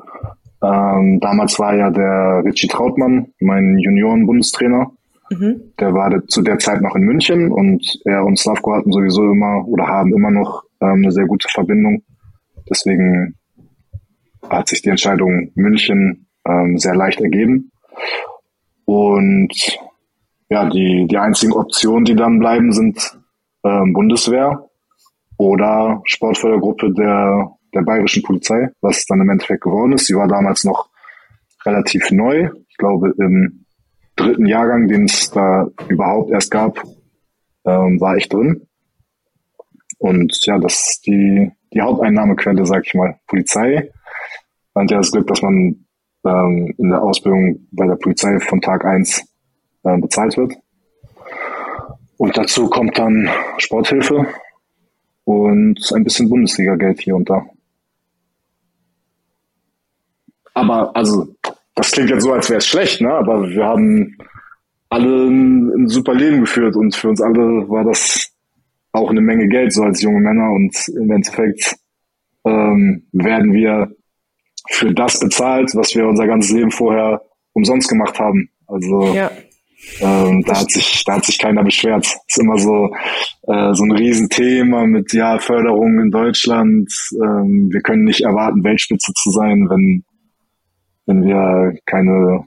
[0.62, 4.92] ähm, damals war ja der Richie Trautmann, mein Junioren-Bundestrainer.
[5.30, 5.72] Mhm.
[5.78, 9.66] Der war zu der Zeit noch in München und er und Slavko hatten sowieso immer
[9.66, 12.02] oder haben immer noch ähm, eine sehr gute Verbindung.
[12.70, 13.36] Deswegen
[14.48, 17.72] hat sich die Entscheidung München ähm, sehr leicht ergeben.
[18.84, 19.78] Und
[20.50, 23.18] ja, die, die einzigen Optionen, die dann bleiben, sind
[23.64, 24.68] ähm, Bundeswehr
[25.38, 30.06] oder Sportfördergruppe der, der bayerischen Polizei, was dann im Endeffekt geworden ist.
[30.06, 30.90] Sie war damals noch
[31.64, 32.50] relativ neu.
[32.68, 33.64] Ich glaube, im
[34.16, 36.82] dritten Jahrgang, den es da überhaupt erst gab,
[37.64, 38.66] ähm, war ich drin.
[39.98, 43.90] Und ja, das ist die, die Haupteinnahmequelle, sag ich mal, Polizei.
[44.74, 45.86] Man hat ja das Glück, dass man
[46.24, 49.24] ähm, in der Ausbildung bei der Polizei von Tag eins
[49.84, 50.54] äh, bezahlt wird.
[52.16, 54.26] Und dazu kommt dann Sporthilfe
[55.24, 57.44] und ein bisschen Bundesliga-Geld hier und da.
[60.54, 61.34] Aber also,
[61.74, 63.12] das klingt jetzt so, als wäre es schlecht, ne?
[63.12, 64.16] Aber wir haben
[64.88, 68.30] alle ein, ein, super Leben geführt und für uns alle war das
[68.92, 70.50] auch eine Menge Geld, so als junge Männer.
[70.50, 71.76] Und im Endeffekt
[72.44, 73.90] ähm, werden wir
[74.68, 77.22] für das bezahlt, was wir unser ganzes Leben vorher
[77.54, 78.50] umsonst gemacht haben.
[78.66, 79.30] Also ja.
[80.00, 82.06] Ähm, da hat sich, da hat sich keiner beschwert.
[82.06, 82.94] Ist immer so,
[83.48, 86.92] äh, so ein Riesenthema mit, ja, Förderung in Deutschland.
[87.14, 90.04] Ähm, wir können nicht erwarten, Weltspitze zu sein, wenn,
[91.06, 92.46] wenn wir keine,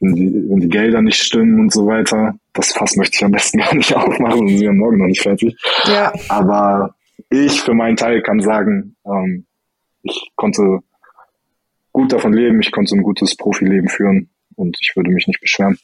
[0.00, 2.34] wenn die, wenn die Gelder nicht stimmen und so weiter.
[2.52, 5.56] Das Fass möchte ich am besten gar nicht aufmachen, wir sind morgen noch nicht fertig.
[5.84, 6.12] Ja.
[6.28, 6.94] Aber
[7.30, 9.46] ich für meinen Teil kann sagen, ähm,
[10.02, 10.80] ich konnte
[11.92, 15.78] gut davon leben, ich konnte ein gutes Profileben führen und ich würde mich nicht beschweren.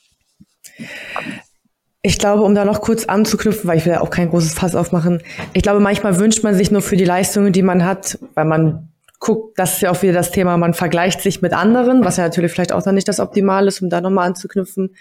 [2.03, 4.75] Ich glaube, um da noch kurz anzuknüpfen, weil ich will ja auch kein großes Fass
[4.75, 5.23] aufmachen.
[5.55, 8.90] Ich glaube, manchmal wünscht man sich nur für die Leistungen, die man hat, weil man
[9.18, 12.24] guckt, das ist ja auch wieder das Thema, man vergleicht sich mit anderen, was ja
[12.24, 14.94] natürlich vielleicht auch dann nicht das Optimale ist, um da nochmal anzuknüpfen.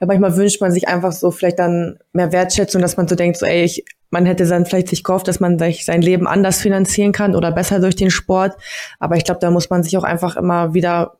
[0.00, 3.38] Ja, manchmal wünscht man sich einfach so vielleicht dann mehr Wertschätzung, dass man so denkt,
[3.38, 6.60] so ey, ich, man hätte dann vielleicht sich gehofft, dass man sich sein Leben anders
[6.60, 8.56] finanzieren kann oder besser durch den Sport.
[8.98, 11.18] Aber ich glaube, da muss man sich auch einfach immer wieder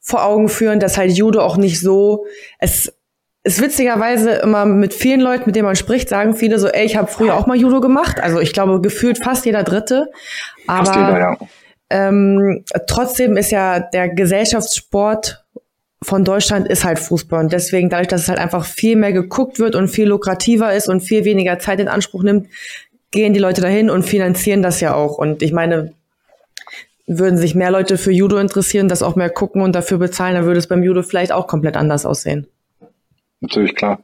[0.00, 2.26] vor Augen führen, dass halt Judo auch nicht so,
[2.58, 2.92] es
[3.44, 6.96] ist witzigerweise immer mit vielen Leuten, mit denen man spricht, sagen viele so, ey, ich
[6.96, 8.20] habe früher auch mal Judo gemacht.
[8.20, 10.06] Also ich glaube, gefühlt fast jeder Dritte.
[10.68, 11.36] Aber fast jeder, ja.
[11.90, 15.44] ähm, trotzdem ist ja der Gesellschaftssport
[16.02, 17.40] von Deutschland ist halt Fußball.
[17.40, 20.88] Und deswegen, dadurch, dass es halt einfach viel mehr geguckt wird und viel lukrativer ist
[20.88, 22.48] und viel weniger Zeit in Anspruch nimmt,
[23.10, 25.18] gehen die Leute dahin und finanzieren das ja auch.
[25.18, 25.92] Und ich meine,
[27.06, 30.44] würden sich mehr Leute für Judo interessieren, das auch mehr gucken und dafür bezahlen, dann
[30.44, 32.46] würde es beim Judo vielleicht auch komplett anders aussehen.
[33.42, 34.02] Natürlich, klar.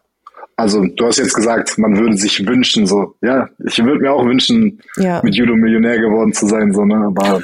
[0.57, 4.25] Also du hast jetzt gesagt, man würde sich wünschen, so, ja, ich würde mir auch
[4.25, 5.21] wünschen, ja.
[5.23, 6.97] mit Judo Millionär geworden zu sein, so, ne?
[6.97, 7.41] Aber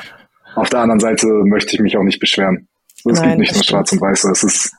[0.56, 2.66] auf der anderen Seite möchte ich mich auch nicht beschweren.
[2.96, 4.72] So, es Nein, gibt nicht nur Schwarz und Weiß, es ist,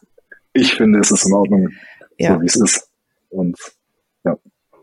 [0.51, 1.69] ich finde, es ist in Ordnung,
[2.17, 2.36] ja.
[2.36, 2.89] so wie es ist.
[3.30, 3.58] Und
[4.25, 4.36] ja.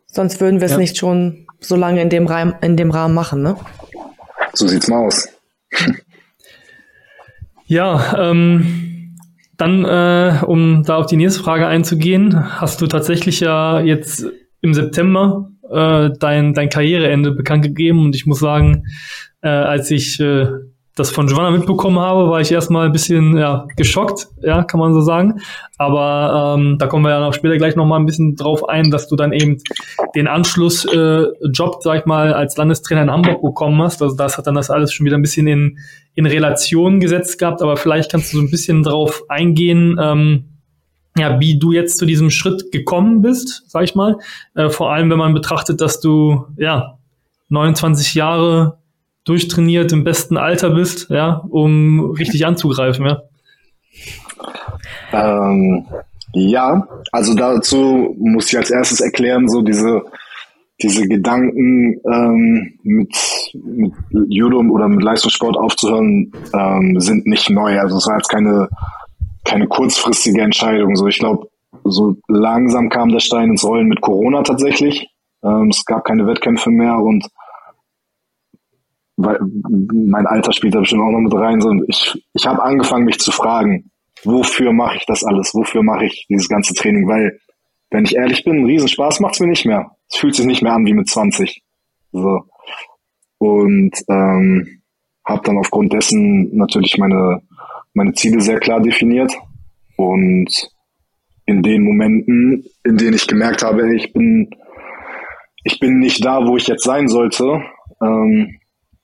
[0.07, 0.79] Sonst würden wir es ja.
[0.79, 3.57] nicht schon so lange in dem, Rahmen, in dem Rahmen machen, ne?
[4.55, 5.29] So sieht's mal aus.
[7.66, 8.91] ja, ähm,
[9.62, 14.27] dann, äh, um da auf die nächste Frage einzugehen, hast du tatsächlich ja jetzt
[14.61, 18.87] im September äh, dein, dein Karriereende bekannt gegeben und ich muss sagen,
[19.40, 20.48] äh, als ich äh,
[20.94, 24.92] das von Giovanna mitbekommen habe, war ich erstmal ein bisschen ja, geschockt, ja, kann man
[24.92, 25.40] so sagen.
[25.78, 29.09] Aber ähm, da kommen wir ja noch später gleich nochmal ein bisschen drauf ein, dass
[29.09, 29.59] du dann eben
[30.14, 34.02] den Anschlussjob, äh, Job, sag ich mal, als Landestrainer in Hamburg bekommen hast.
[34.02, 35.78] Also das hat dann das alles schon wieder ein bisschen in,
[36.14, 40.44] in Relation gesetzt gehabt, aber vielleicht kannst du so ein bisschen drauf eingehen, ähm,
[41.16, 44.16] ja, wie du jetzt zu diesem Schritt gekommen bist, sag ich mal.
[44.55, 46.98] Äh, vor allem, wenn man betrachtet, dass du ja
[47.48, 48.78] 29 Jahre
[49.24, 53.22] durchtrainiert im besten Alter bist, ja, um richtig anzugreifen, ja?
[55.12, 55.87] Ähm,
[56.35, 60.02] ja, also dazu muss ich als erstes erklären, so diese,
[60.80, 63.14] diese Gedanken ähm, mit,
[63.52, 63.92] mit
[64.28, 67.78] Judo oder mit Leistungssport aufzuhören, ähm, sind nicht neu.
[67.78, 68.68] Also es war jetzt keine,
[69.44, 70.96] keine kurzfristige Entscheidung.
[70.96, 71.48] So, ich glaube,
[71.85, 75.08] so langsam kam der Stein ins Rollen mit Corona tatsächlich.
[75.44, 77.26] Ähm, es gab keine Wettkämpfe mehr und
[79.16, 81.61] weil mein Alter spielt da bestimmt auch noch mit rein.
[81.61, 83.90] So, ich ich habe angefangen, mich zu fragen,
[84.25, 85.55] wofür mache ich das alles?
[85.55, 87.07] Wofür mache ich dieses ganze Training?
[87.09, 87.38] Weil,
[87.90, 89.90] wenn ich ehrlich bin, Riesenspaß macht es mir nicht mehr.
[90.11, 91.62] Es fühlt sich nicht mehr an wie mit 20.
[92.12, 92.42] So.
[93.38, 94.83] Und ähm,
[95.25, 97.42] habe dann aufgrund dessen natürlich meine,
[97.94, 99.33] meine Ziele sehr klar definiert.
[99.96, 100.70] Und
[101.46, 104.51] in den Momenten, in denen ich gemerkt habe, ich bin,
[105.64, 107.62] ich bin nicht da, wo ich jetzt sein sollte,
[108.03, 108.59] ähm,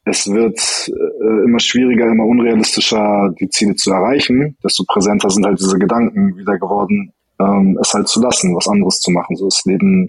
[0.09, 5.59] es wird äh, immer schwieriger, immer unrealistischer, die Ziele zu erreichen, desto präsenter sind halt
[5.59, 9.37] diese Gedanken wieder geworden, ähm, es halt zu lassen, was anderes zu machen.
[9.37, 10.09] So das Leben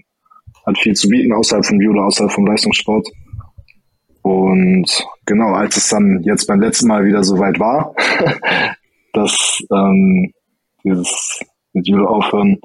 [0.66, 3.08] hat viel zu bieten außerhalb von Judo, außerhalb vom Leistungssport.
[4.22, 7.94] Und genau, als es dann jetzt beim letzten Mal wieder so weit war,
[9.12, 10.32] dass ähm,
[10.84, 11.40] dieses
[11.72, 12.58] mit Judo aufhören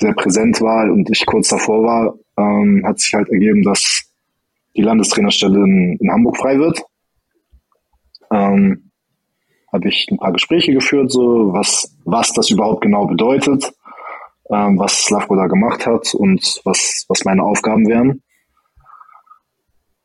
[0.00, 4.11] sehr präsent war und ich kurz davor war, ähm, hat sich halt ergeben, dass
[4.76, 6.82] die Landestrainerstelle in, in Hamburg frei wird.
[8.30, 8.90] Ähm,
[9.72, 13.72] habe ich ein paar Gespräche geführt, so was, was das überhaupt genau bedeutet,
[14.50, 18.22] ähm, was Slavko da gemacht hat und was, was meine Aufgaben wären.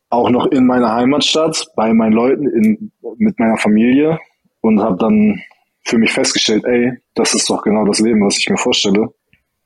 [0.09, 4.19] Auch noch in meiner Heimatstadt, bei meinen Leuten, in, mit meiner Familie
[4.61, 5.41] und habe dann
[5.83, 9.13] für mich festgestellt, ey, das ist doch genau das Leben, was ich mir vorstelle.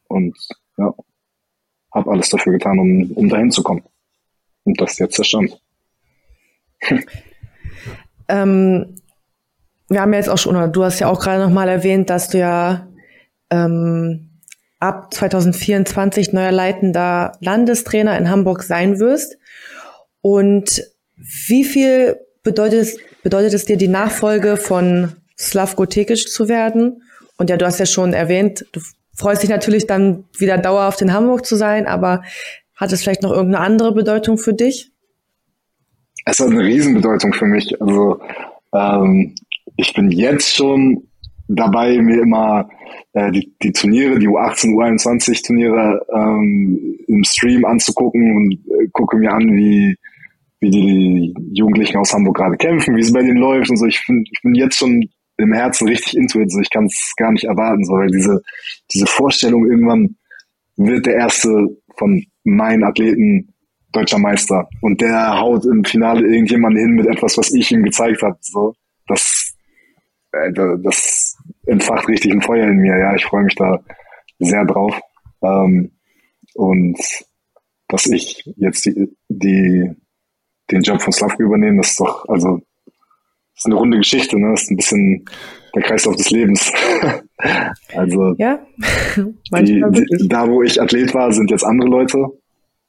[0.07, 0.35] Und
[0.77, 0.93] ja,
[1.93, 3.83] habe alles dafür getan, um, um dahin zu kommen.
[4.71, 5.60] Und das jetzt der Stand.
[8.29, 8.95] ähm,
[9.89, 12.29] wir haben ja jetzt auch schon, oder du hast ja auch gerade nochmal erwähnt, dass
[12.29, 12.88] du ja
[13.49, 14.29] ähm,
[14.79, 19.38] ab 2024 neuer leitender Landestrainer in Hamburg sein wirst.
[20.21, 20.81] Und
[21.17, 27.03] wie viel bedeutet es, bedeutet es dir, die Nachfolge von Slavko Tekic zu werden?
[27.36, 28.79] Und ja, du hast ja schon erwähnt, du
[29.13, 32.23] freust dich natürlich dann wieder dauerhaft in Hamburg zu sein, aber
[32.81, 34.91] hat es vielleicht noch irgendeine andere Bedeutung für dich?
[36.25, 37.79] Es hat eine Riesenbedeutung für mich.
[37.79, 38.19] Also
[38.73, 39.35] ähm,
[39.77, 41.07] ich bin jetzt schon
[41.47, 42.67] dabei, mir immer
[43.13, 49.15] äh, die, die Turniere, die U18, U21 Turniere ähm, im Stream anzugucken und äh, gucke
[49.17, 49.95] mir an, wie,
[50.59, 53.85] wie die Jugendlichen aus Hamburg gerade kämpfen, wie es bei denen läuft und so.
[53.85, 57.13] Ich bin, ich bin jetzt schon im Herzen richtig into it, so ich kann es
[57.15, 58.41] gar nicht erwarten, so, weil diese,
[58.91, 60.15] diese Vorstellung irgendwann
[60.77, 61.67] wird der erste
[61.97, 63.54] von meinen Athleten
[63.91, 68.21] deutscher Meister und der haut im Finale irgendjemanden hin mit etwas, was ich ihm gezeigt
[68.21, 68.38] habe.
[68.41, 68.73] So,
[69.08, 69.54] das,
[70.32, 72.97] äh, das entfacht richtig ein Feuer in mir.
[72.97, 73.84] Ja, ich freue mich da
[74.39, 74.99] sehr drauf.
[75.41, 75.91] Ähm,
[76.56, 76.99] und
[77.88, 79.91] dass ich jetzt die, die,
[80.69, 82.62] den Job von Slavko übernehme, das ist doch, also,
[83.62, 84.52] ist eine runde Geschichte, ne?
[84.52, 85.26] Das ist ein bisschen
[85.76, 86.71] der Kreislauf des Lebens.
[87.95, 88.60] also, ja,
[89.62, 92.26] die, die, da wo ich Athlet war, sind jetzt andere Leute.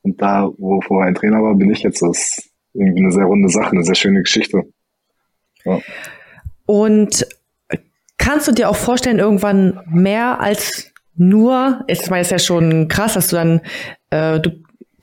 [0.03, 2.03] Und da, wo vorher ein Trainer war, bin ich jetzt.
[2.03, 4.63] Das ist irgendwie eine sehr runde Sache, eine sehr schöne Geschichte.
[5.65, 5.79] Ja.
[6.67, 7.27] Und
[8.17, 12.89] kannst du dir auch vorstellen, irgendwann mehr als nur, ich meine, es ist ja schon
[12.89, 13.61] krass, dass du dann,
[14.11, 14.51] äh, du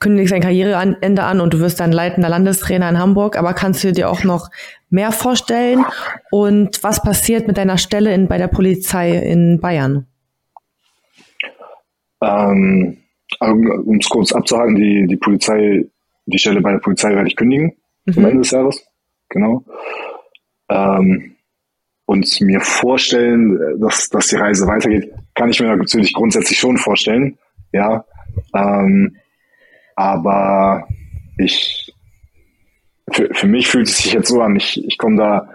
[0.00, 3.92] kündigst dein Karriereende an und du wirst dann leitender Landestrainer in Hamburg, aber kannst du
[3.92, 4.50] dir auch noch
[4.88, 5.84] mehr vorstellen?
[6.30, 10.06] Und was passiert mit deiner Stelle in, bei der Polizei in Bayern?
[12.22, 12.96] Ähm,
[13.40, 15.84] um es kurz abzuhalten, die, die Polizei,
[16.26, 18.18] die Stelle bei der Polizei werde ich kündigen mhm.
[18.18, 18.84] am Ende des Jahres.
[19.28, 19.64] Genau.
[20.70, 21.36] Ähm,
[22.06, 27.38] und mir vorstellen, dass, dass die Reise weitergeht, kann ich mir natürlich grundsätzlich schon vorstellen.
[27.72, 28.04] Ja.
[28.54, 29.16] Ähm,
[30.00, 30.88] aber
[31.36, 31.92] ich,
[33.12, 35.50] für, für mich fühlt es sich jetzt so an, ich, ich komme da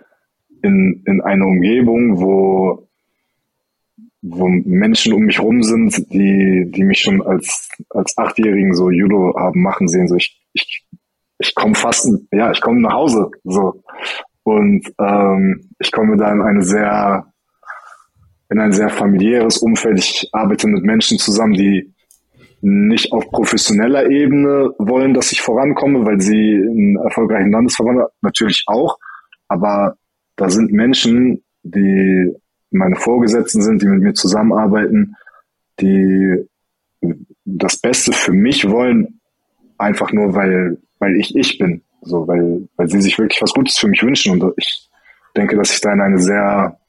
[0.61, 2.87] in, in eine Umgebung, wo
[4.27, 9.35] wo Menschen um mich rum sind, die, die mich schon als, als Achtjährigen so Judo
[9.37, 10.07] haben machen sehen.
[10.07, 10.83] So ich, ich,
[11.37, 13.29] ich komme fast, ja, ich komme nach Hause.
[13.43, 13.83] So.
[14.41, 17.31] Und ähm, ich komme da in eine sehr,
[18.49, 19.99] in ein sehr familiäres Umfeld.
[19.99, 21.93] Ich arbeite mit Menschen zusammen, die
[22.65, 28.97] nicht auf professioneller Ebene wollen, dass ich vorankomme, weil sie einen erfolgreichen Landesverband natürlich auch.
[29.47, 29.97] Aber
[30.35, 32.33] da sind Menschen, die
[32.71, 35.15] meine Vorgesetzten sind, die mit mir zusammenarbeiten,
[35.79, 36.43] die
[37.45, 39.21] das Beste für mich wollen,
[39.77, 41.83] einfach nur weil, weil ich ich bin.
[42.01, 44.41] So, weil, weil sie sich wirklich was Gutes für mich wünschen.
[44.41, 44.89] Und ich
[45.37, 46.79] denke, dass ich da in eine sehr,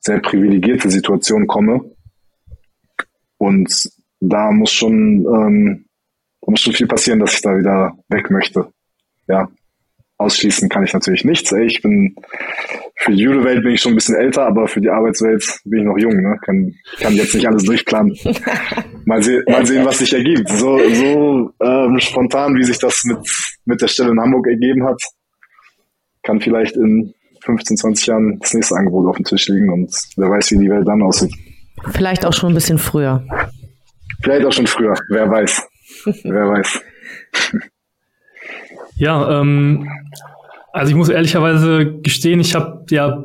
[0.00, 1.90] sehr privilegierte Situation komme.
[3.38, 5.86] Und da muss schon, ähm,
[6.40, 8.68] da muss schon viel passieren, dass ich da wieder weg möchte.
[9.28, 9.48] Ja
[10.20, 11.50] ausschließen kann ich natürlich nichts.
[11.50, 12.14] Ey, ich bin
[12.96, 15.86] für die Judo-Welt bin ich schon ein bisschen älter, aber für die Arbeitswelt bin ich
[15.86, 16.14] noch jung.
[16.14, 16.36] Ne?
[16.44, 18.14] Kann, kann jetzt nicht alles durchplanen.
[19.06, 20.46] Mal, se mal sehen, was sich ergibt.
[20.50, 23.18] So, so ähm, spontan, wie sich das mit,
[23.64, 25.02] mit der Stelle in Hamburg ergeben hat,
[26.22, 30.28] kann vielleicht in 15, 20 Jahren das nächste Angebot auf dem Tisch liegen und wer
[30.28, 31.32] weiß, wie die Welt dann aussieht.
[31.92, 33.24] Vielleicht auch schon ein bisschen früher.
[34.22, 35.62] Vielleicht auch schon früher, wer weiß.
[36.24, 36.80] wer weiß.
[38.96, 39.88] Ja, ähm,
[40.72, 43.24] also ich muss ehrlicherweise gestehen, ich habe ja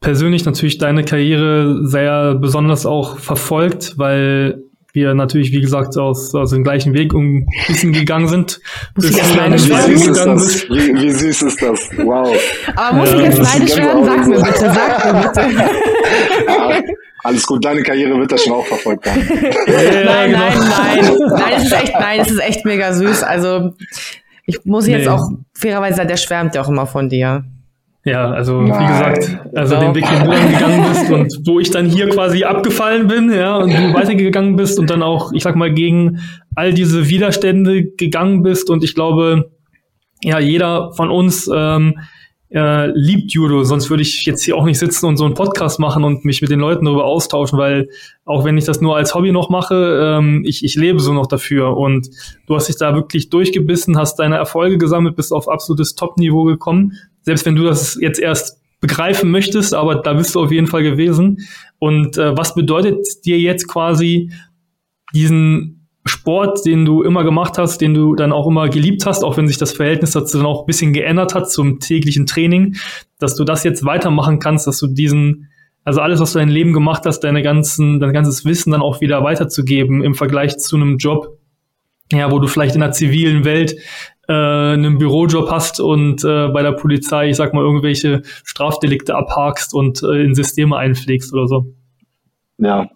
[0.00, 6.50] persönlich natürlich deine Karriere sehr besonders auch verfolgt, weil wir natürlich, wie gesagt, aus, aus
[6.50, 8.60] dem gleichen Weg um ein bisschen gegangen sind.
[8.94, 9.90] Muss ich jetzt neidisch werden?
[9.90, 11.90] Wie, wie, süß ist das?
[11.98, 12.34] Wow.
[12.76, 14.04] Aber muss ja, ich jetzt neidisch werden?
[14.04, 16.84] Sag mir bitte, sag mir bitte.
[17.26, 19.20] Alles gut, deine Karriere wird das schon auch verfolgt haben.
[19.66, 20.38] Ja, nein, genau.
[20.38, 21.18] nein, nein.
[21.30, 23.24] Nein, es ist echt, nein, es ist echt mega süß.
[23.24, 23.72] Also
[24.46, 25.08] ich muss jetzt nee.
[25.08, 27.44] auch fairerweise sagen, der schwärmt ja auch immer von dir.
[28.04, 28.80] Ja, also Nein.
[28.80, 29.80] wie gesagt, also Doch.
[29.80, 33.32] den Weg, den du dann gegangen bist und wo ich dann hier quasi abgefallen bin,
[33.32, 36.20] ja, und du weitergegangen bist und dann auch, ich sag mal, gegen
[36.54, 39.50] all diese Widerstände gegangen bist und ich glaube,
[40.22, 41.98] ja, jeder von uns ähm,
[42.56, 45.78] äh, liebt Judo, sonst würde ich jetzt hier auch nicht sitzen und so einen Podcast
[45.78, 47.90] machen und mich mit den Leuten darüber austauschen, weil
[48.24, 51.26] auch wenn ich das nur als Hobby noch mache, ähm, ich, ich lebe so noch
[51.26, 52.08] dafür und
[52.46, 56.94] du hast dich da wirklich durchgebissen, hast deine Erfolge gesammelt, bist auf absolutes Top-Niveau gekommen,
[57.20, 60.82] selbst wenn du das jetzt erst begreifen möchtest, aber da bist du auf jeden Fall
[60.82, 61.46] gewesen.
[61.78, 64.32] Und äh, was bedeutet dir jetzt quasi
[65.14, 65.75] diesen
[66.06, 69.46] Sport, den du immer gemacht hast, den du dann auch immer geliebt hast, auch wenn
[69.46, 72.76] sich das Verhältnis dazu dann auch ein bisschen geändert hat zum täglichen Training,
[73.18, 75.48] dass du das jetzt weitermachen kannst, dass du diesen,
[75.84, 79.00] also alles, was du dein Leben gemacht hast, deine ganzen, dein ganzes Wissen dann auch
[79.00, 81.38] wieder weiterzugeben im Vergleich zu einem Job,
[82.12, 83.76] ja, wo du vielleicht in der zivilen Welt
[84.28, 89.74] äh, einen Bürojob hast und äh, bei der Polizei, ich sag mal, irgendwelche Strafdelikte abhakst
[89.74, 91.66] und äh, in Systeme einpflegst oder so.
[92.58, 92.88] Ja.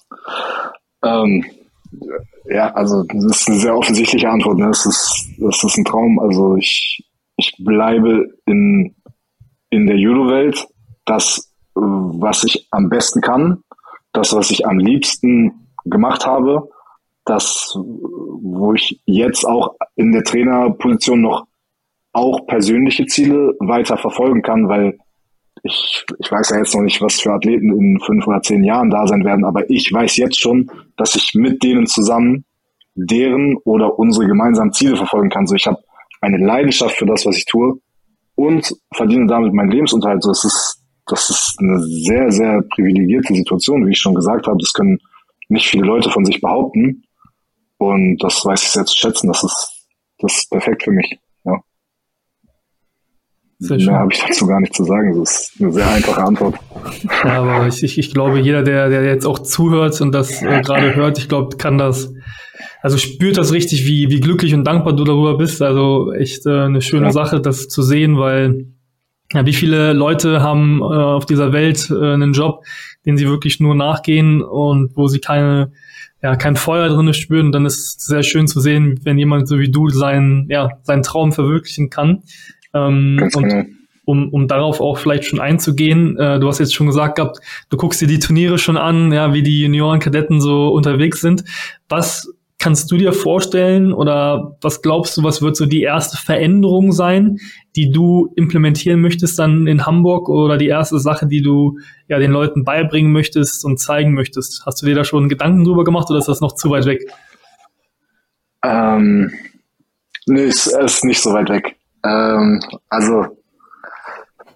[1.02, 1.44] Ähm
[2.50, 4.58] ja, also das ist eine sehr offensichtliche Antwort.
[4.58, 4.66] Ne?
[4.66, 6.18] Das, ist, das ist ein Traum.
[6.18, 8.94] Also ich, ich bleibe in,
[9.70, 10.66] in der Judo-Welt.
[11.04, 13.62] Das, was ich am besten kann,
[14.12, 16.68] das, was ich am liebsten gemacht habe,
[17.24, 21.46] das, wo ich jetzt auch in der Trainerposition noch
[22.12, 24.98] auch persönliche Ziele weiter verfolgen kann, weil
[25.62, 28.90] ich, ich weiß ja jetzt noch nicht, was für Athleten in fünf oder zehn Jahren
[28.90, 32.44] da sein werden, aber ich weiß jetzt schon, dass ich mit denen zusammen
[32.94, 35.46] deren oder unsere gemeinsamen Ziele verfolgen kann.
[35.46, 35.78] So, ich habe
[36.20, 37.80] eine Leidenschaft für das, was ich tue
[38.34, 40.22] und verdiene damit meinen Lebensunterhalt.
[40.22, 44.58] So, das ist, das ist eine sehr, sehr privilegierte Situation, wie ich schon gesagt habe.
[44.58, 44.98] Das können
[45.48, 47.04] nicht viele Leute von sich behaupten.
[47.78, 49.28] Und das weiß ich sehr zu schätzen.
[49.28, 51.18] Das ist, das ist perfekt für mich.
[53.60, 55.20] Sehr Mehr habe ich dazu gar nicht zu sagen.
[55.20, 56.54] Das ist eine sehr einfache Antwort.
[57.24, 60.62] Ja, aber ich, ich, ich glaube, jeder, der, der jetzt auch zuhört und das äh,
[60.62, 62.14] gerade hört, ich glaube, kann das,
[62.80, 65.60] also spürt das richtig, wie, wie glücklich und dankbar du darüber bist.
[65.60, 67.12] Also echt äh, eine schöne ja.
[67.12, 68.64] Sache, das zu sehen, weil
[69.34, 72.64] ja, wie viele Leute haben äh, auf dieser Welt äh, einen Job,
[73.04, 75.72] den sie wirklich nur nachgehen und wo sie keine,
[76.22, 77.46] ja, kein Feuer drin spüren.
[77.46, 80.70] Und dann ist es sehr schön zu sehen, wenn jemand so wie du seinen, ja,
[80.82, 82.22] seinen Traum verwirklichen kann.
[82.74, 83.64] Ähm, Ganz und genau.
[84.04, 87.76] um, um darauf auch vielleicht schon einzugehen, äh, du hast jetzt schon gesagt gehabt, du
[87.76, 91.44] guckst dir die Turniere schon an, ja, wie die Junioren-Kadetten so unterwegs sind.
[91.88, 96.92] Was kannst du dir vorstellen oder was glaubst du, was wird so die erste Veränderung
[96.92, 97.38] sein,
[97.74, 102.30] die du implementieren möchtest dann in Hamburg oder die erste Sache, die du ja den
[102.30, 104.66] Leuten beibringen möchtest und zeigen möchtest?
[104.66, 107.10] Hast du dir da schon Gedanken drüber gemacht oder ist das noch zu weit weg?
[108.62, 109.32] Ähm,
[110.26, 111.76] nee, es ist nicht so weit weg.
[112.04, 113.26] Ähm, also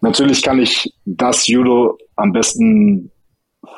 [0.01, 3.11] natürlich kann ich das Judo am besten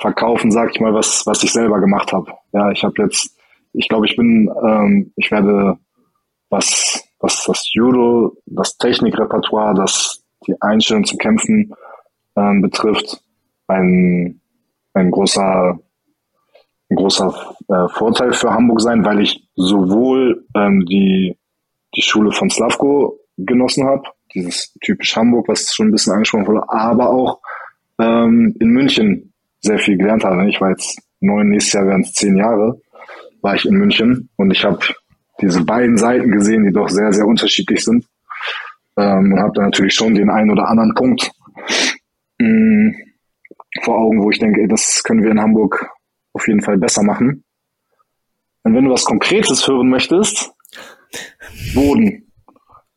[0.01, 2.33] verkaufen, sag ich mal, was, was ich selber gemacht habe.
[2.53, 3.37] Ja, ich habe jetzt,
[3.73, 5.79] ich glaube, ich bin, ähm, ich werde,
[6.51, 11.73] was, was das Judo, das Technikrepertoire, das die Einstellung zu kämpfen
[12.37, 13.21] ähm, betrifft,
[13.67, 14.41] ein,
[14.95, 15.79] ein großer,
[16.89, 21.37] ein großer äh, Vorteil für Hamburg sein, weil ich sowohl ähm, die,
[21.95, 24.03] die Schule von Slavko genossen habe,
[24.35, 27.41] dieses typisch Hamburg, was schon ein bisschen angesprochen wurde, aber auch
[27.99, 30.49] ähm, in München sehr viel gelernt habe.
[30.49, 32.81] Ich war jetzt neun, nächstes Jahr wären es zehn Jahre,
[33.43, 34.79] war ich in München und ich habe
[35.41, 38.07] diese beiden Seiten gesehen, die doch sehr, sehr unterschiedlich sind.
[38.97, 41.31] Ähm, und habe da natürlich schon den einen oder anderen Punkt
[42.39, 42.95] mh, mm,
[43.83, 45.91] vor Augen, wo ich denke, ey, das können wir in Hamburg
[46.33, 47.45] auf jeden Fall besser machen.
[48.63, 50.51] Und wenn du was Konkretes hören möchtest,
[51.75, 52.26] Boden.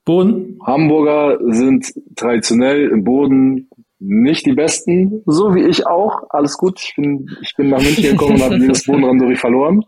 [0.10, 0.58] Boden?
[0.66, 6.24] Hamburger sind traditionell im Boden nicht die Besten, so wie ich auch.
[6.30, 6.80] Alles gut.
[6.82, 9.86] Ich bin, ich bin nach München gekommen und habe dieses Bodenrandori verloren.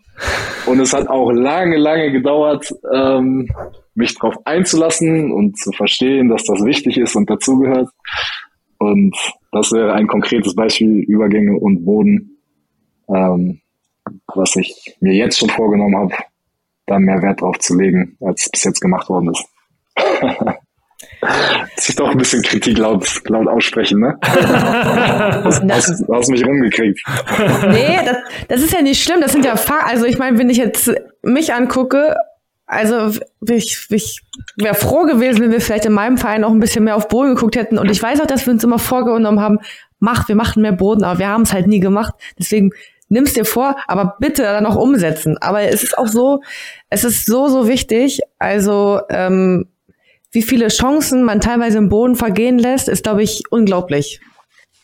[0.67, 3.47] Und es hat auch lange, lange gedauert, ähm,
[3.95, 7.89] mich darauf einzulassen und zu verstehen, dass das wichtig ist und dazugehört.
[8.77, 9.17] Und
[9.51, 12.37] das wäre ein konkretes Beispiel Übergänge und Boden,
[13.09, 13.61] ähm,
[14.35, 16.13] was ich mir jetzt schon vorgenommen habe,
[16.85, 19.50] da mehr Wert drauf zu legen, als bis jetzt gemacht worden ist.
[21.75, 24.17] sich doch ein bisschen Kritik laut, laut aussprechen, ne?
[24.21, 26.99] hast, hast, hast mich rumgekriegt.
[27.69, 28.17] Nee, das,
[28.47, 29.21] das ist ja nicht schlimm.
[29.21, 29.89] Das sind ja Fakten.
[29.89, 32.15] Also ich meine, wenn ich jetzt mich angucke,
[32.65, 33.19] also
[33.49, 34.21] ich, ich
[34.55, 37.35] wäre froh gewesen, wenn wir vielleicht in meinem Verein auch ein bisschen mehr auf Boden
[37.35, 37.77] geguckt hätten.
[37.77, 39.59] Und ich weiß auch, dass wir uns immer vorgenommen haben,
[39.99, 42.13] mach, wir machen mehr Boden, aber wir haben es halt nie gemacht.
[42.39, 42.71] Deswegen
[43.09, 45.37] nimm's dir vor, aber bitte dann auch umsetzen.
[45.41, 46.41] Aber es ist auch so,
[46.89, 48.21] es ist so, so wichtig.
[48.39, 49.67] Also ähm,
[50.31, 54.21] wie viele Chancen man teilweise im Boden vergehen lässt, ist, glaube ich, unglaublich.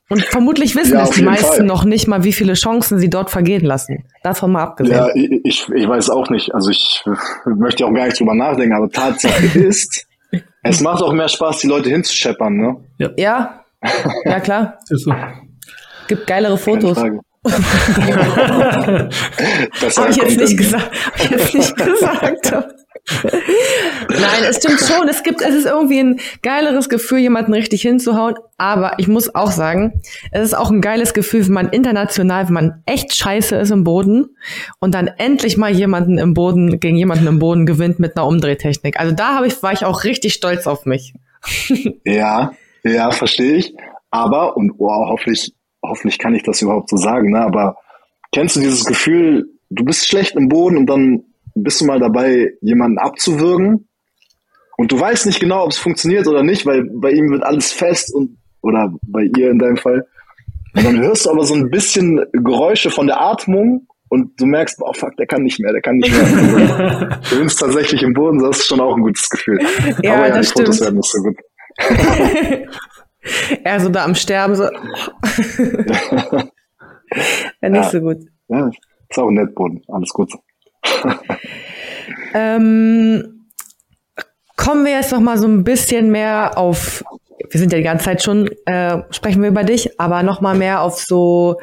[0.10, 1.66] Und vermutlich wissen ja, es die meisten Fall.
[1.66, 4.06] noch nicht mal, wie viele Chancen sie dort vergehen lassen.
[4.24, 4.96] Davon mal abgesehen.
[4.96, 6.56] Ja, ich, ich weiß auch nicht.
[6.56, 7.04] Also ich
[7.46, 10.08] möchte auch gar nicht drüber nachdenken, aber Tatsache ist,
[10.64, 12.78] es macht auch mehr Spaß, die Leute hinzuscheppern, ne?
[12.98, 13.10] Ja.
[13.18, 13.64] Ja,
[14.26, 14.80] ja klar.
[14.90, 15.14] Ist so.
[16.08, 16.98] Gibt geilere Fotos.
[16.98, 17.20] Habe
[20.10, 20.92] ich jetzt nicht gesagt.
[21.14, 22.54] Hab ich jetzt nicht gesagt.
[24.10, 25.08] Nein, es stimmt schon.
[25.08, 28.36] Es gibt, es ist irgendwie ein geileres Gefühl, jemanden richtig hinzuhauen.
[28.58, 30.02] Aber ich muss auch sagen,
[30.32, 33.84] es ist auch ein geiles Gefühl, wenn man international, wenn man echt scheiße ist im
[33.84, 34.36] Boden
[34.80, 39.00] und dann endlich mal jemanden im Boden, gegen jemanden im Boden gewinnt mit einer Umdrehtechnik.
[39.00, 41.14] Also da habe ich, war ich auch richtig stolz auf mich.
[42.04, 42.52] ja,
[42.84, 43.74] ja, verstehe ich.
[44.12, 45.54] Aber, und wow, hoffentlich,
[45.84, 47.42] hoffentlich kann ich das überhaupt so sagen, ne?
[47.42, 47.78] Aber
[48.34, 51.24] kennst du dieses Gefühl, du bist schlecht im Boden und dann
[51.64, 53.88] bist du mal dabei, jemanden abzuwürgen
[54.78, 57.72] und du weißt nicht genau, ob es funktioniert oder nicht, weil bei ihm wird alles
[57.72, 60.06] fest und oder bei ihr in deinem Fall.
[60.76, 64.80] Und dann hörst du aber so ein bisschen Geräusche von der Atmung und du merkst,
[64.82, 67.20] oh fuck, der kann nicht mehr, der kann nicht mehr.
[67.30, 69.60] du nimmst tatsächlich im Boden, das ist schon auch ein gutes Gefühl.
[70.04, 70.68] Ja, aber ja, die stimmt.
[70.68, 71.38] Fotos werden nicht so gut.
[73.64, 74.64] er so da am Sterben, so.
[77.62, 77.90] ja, nicht ja.
[77.90, 78.18] so gut.
[78.48, 78.70] Ja,
[79.10, 79.82] ist auch nett, Boden.
[79.88, 80.32] Alles gut
[82.34, 83.48] ähm,
[84.56, 87.04] kommen wir jetzt noch mal so ein bisschen mehr auf,
[87.50, 90.56] wir sind ja die ganze Zeit schon, äh, sprechen wir über dich, aber noch mal
[90.56, 91.60] mehr auf so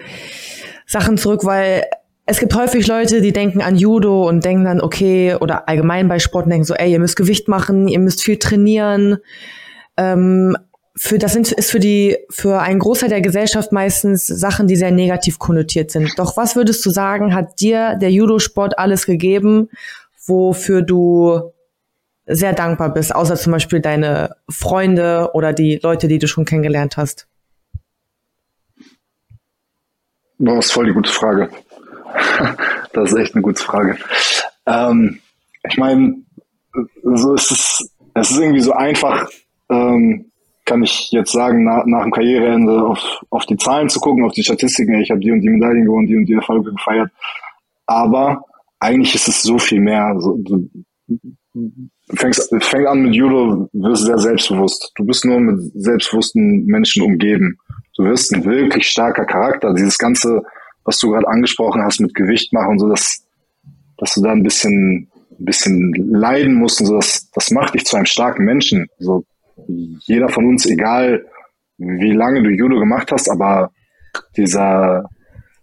[0.87, 1.85] Sachen zurück, weil
[2.27, 6.19] es gibt häufig Leute, die denken an Judo und denken dann, okay, oder allgemein bei
[6.19, 9.19] Sport denken so, ey, ihr müsst Gewicht machen, ihr müsst viel trainieren.
[9.97, 10.57] Ähm,
[10.97, 14.93] für das sind, ist für die für einen Großteil der Gesellschaft meistens Sachen, die sehr
[14.93, 16.13] negativ konnotiert sind.
[16.19, 19.69] Doch was würdest du sagen, hat dir der Judo-Sport alles gegeben,
[20.27, 21.53] wofür du
[22.27, 26.97] sehr dankbar bist, außer zum Beispiel deine Freunde oder die Leute, die du schon kennengelernt
[26.97, 27.27] hast?
[30.39, 31.51] Das ist voll die gute Frage.
[32.93, 33.99] das ist echt eine gute Frage.
[34.67, 35.21] Ähm,
[35.69, 36.17] ich meine,
[37.03, 39.29] so ist es, es ist irgendwie so einfach,
[39.69, 40.31] ähm,
[40.65, 44.33] kann ich jetzt sagen, nach, nach dem Karriereende auf, auf die Zahlen zu gucken, auf
[44.33, 47.11] die Statistiken, ich habe die und die Medaillen gewonnen, die und die Erfolge gefeiert.
[47.87, 48.45] Aber
[48.79, 50.05] eigentlich ist es so viel mehr.
[50.07, 50.69] Also, du,
[52.15, 54.93] fängst, fängst an mit Judo, wirst sehr selbstbewusst.
[54.97, 57.59] Du bist nur mit selbstbewussten Menschen umgeben.
[57.97, 59.73] Du wirst ein wirklich starker Charakter.
[59.75, 60.43] Dieses ganze,
[60.85, 63.25] was du gerade angesprochen hast mit Gewicht machen so, dass,
[63.99, 65.09] dass du da ein bisschen,
[65.39, 68.87] ein bisschen leiden musst und so, das, das macht dich zu einem starken Menschen.
[68.99, 69.25] So,
[69.69, 71.25] jeder von uns, egal
[71.79, 73.71] wie lange du Judo gemacht hast, aber
[74.37, 75.09] dieser,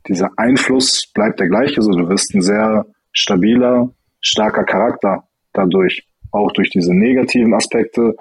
[0.07, 1.77] dieser Einfluss bleibt der gleiche.
[1.77, 3.89] Also du wirst ein sehr stabiler,
[4.19, 5.23] starker Charakter
[5.53, 8.15] dadurch, auch durch diese negativen Aspekte.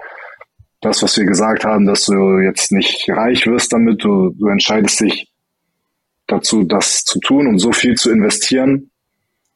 [0.81, 5.01] Das, was wir gesagt haben, dass du jetzt nicht reich wirst damit, du, du entscheidest
[5.01, 5.31] dich
[6.27, 8.89] dazu, das zu tun und so viel zu investieren,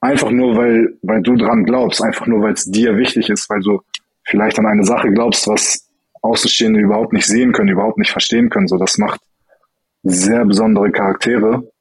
[0.02, 3.62] einfach nur, weil, weil du dran glaubst, einfach nur, weil es dir wichtig ist, weil
[3.62, 3.82] du
[4.24, 5.85] vielleicht an eine Sache glaubst, was
[6.26, 8.68] Außenstehende überhaupt nicht sehen können, überhaupt nicht verstehen können.
[8.68, 9.22] So, das macht
[10.04, 11.72] sehr besondere Charaktere.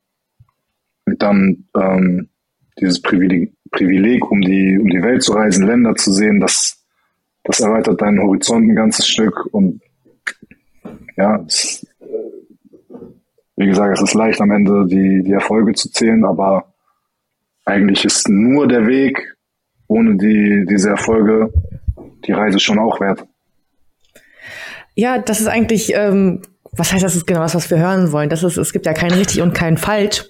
[1.07, 2.29] Und dann ähm,
[2.79, 6.85] dieses Privileg, Privileg, um die, um die Welt zu reisen, Länder zu sehen, das,
[7.43, 9.47] das erweitert deinen Horizont ein ganzes Stück.
[9.53, 9.81] Und
[11.17, 11.87] ja, es,
[13.57, 16.75] wie gesagt, es ist leicht am Ende die, die Erfolge zu zählen, aber
[17.65, 19.37] eigentlich ist nur der Weg
[19.87, 21.53] ohne die, diese Erfolge
[22.27, 23.27] die Reise schon auch wert.
[24.95, 26.43] Ja, das ist eigentlich, ähm,
[26.73, 28.31] was heißt das ist genau das, was wir hören wollen.
[28.31, 30.25] Das ist, es gibt ja kein richtig und kein falsch.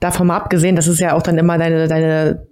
[0.00, 2.46] Davon mal abgesehen, das ist ja auch dann immer deine, deine,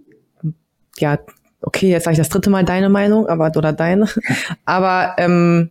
[0.99, 1.19] ja,
[1.63, 4.09] okay, jetzt sage ich das dritte Mal deine Meinung, aber oder deine.
[4.65, 5.71] Aber ähm,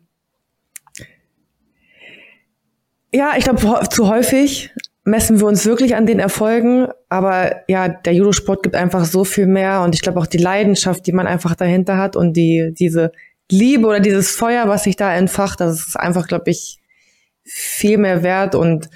[3.14, 4.72] ja, ich glaube, zu häufig
[5.08, 9.48] messen wir uns wirklich an den Erfolgen, aber ja, der Judosport gibt einfach so viel
[9.48, 13.14] mehr und ich glaube auch die Leidenschaft, die man einfach dahinter hat und die diese
[13.50, 16.80] Liebe oder dieses Feuer, was sich da entfacht, das ist einfach, glaube ich,
[17.43, 18.89] viel mehr wert und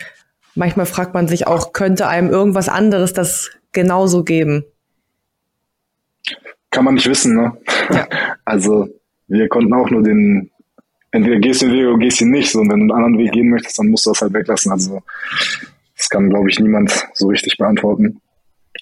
[0.56, 4.66] manchmal fragt man sich auch, könnte einem irgendwas anderes das genauso geben?
[6.70, 7.58] Kann man nicht wissen, ne?
[7.92, 8.08] Ja.
[8.44, 8.90] Also
[9.28, 10.52] wir konnten auch nur den,
[11.12, 12.52] entweder gehst du den Weg oder gehst ihn nicht.
[12.52, 14.72] So, und wenn du einen anderen Weg gehen möchtest, dann musst du das halt weglassen.
[14.74, 15.02] Also
[15.96, 18.20] das kann, glaube ich, niemand so richtig beantworten.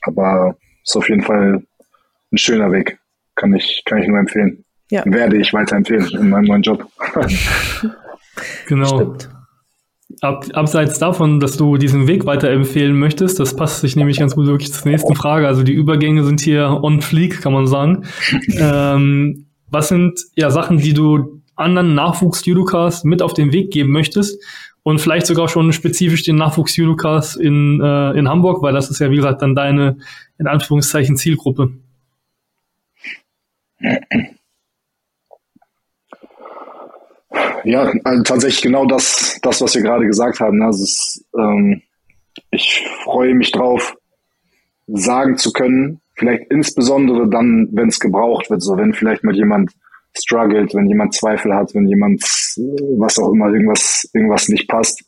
[0.01, 1.61] Aber es ist auf jeden Fall
[2.32, 2.97] ein schöner Weg.
[3.36, 4.65] Kann ich, kann ich nur empfehlen.
[4.89, 5.03] Ja.
[5.05, 6.87] Werde ich weiterempfehlen in meinem neuen Job.
[8.67, 9.15] genau.
[10.21, 14.47] Ab, abseits davon, dass du diesen Weg weiterempfehlen möchtest, das passt sich nämlich ganz gut
[14.47, 15.47] wirklich zur nächsten Frage.
[15.47, 18.05] Also die Übergänge sind hier on fleek, kann man sagen.
[18.57, 24.41] ähm, was sind ja Sachen, die du anderen Nachwuchs-Judokas mit auf den Weg geben möchtest,
[24.83, 28.99] und vielleicht sogar schon spezifisch den Nachwuchs Judokas in, äh, in Hamburg, weil das ist
[28.99, 29.97] ja, wie gesagt, dann deine,
[30.37, 31.73] in Anführungszeichen, Zielgruppe.
[37.63, 40.61] Ja, also tatsächlich genau das, das, was wir gerade gesagt haben.
[40.61, 41.81] Also es, ähm,
[42.51, 43.95] ich freue mich drauf,
[44.87, 49.71] sagen zu können, vielleicht insbesondere dann, wenn es gebraucht wird, so wenn vielleicht mal jemand
[50.17, 52.21] struggelt, wenn jemand Zweifel hat, wenn jemand,
[52.97, 55.03] was auch immer, irgendwas, irgendwas nicht passt,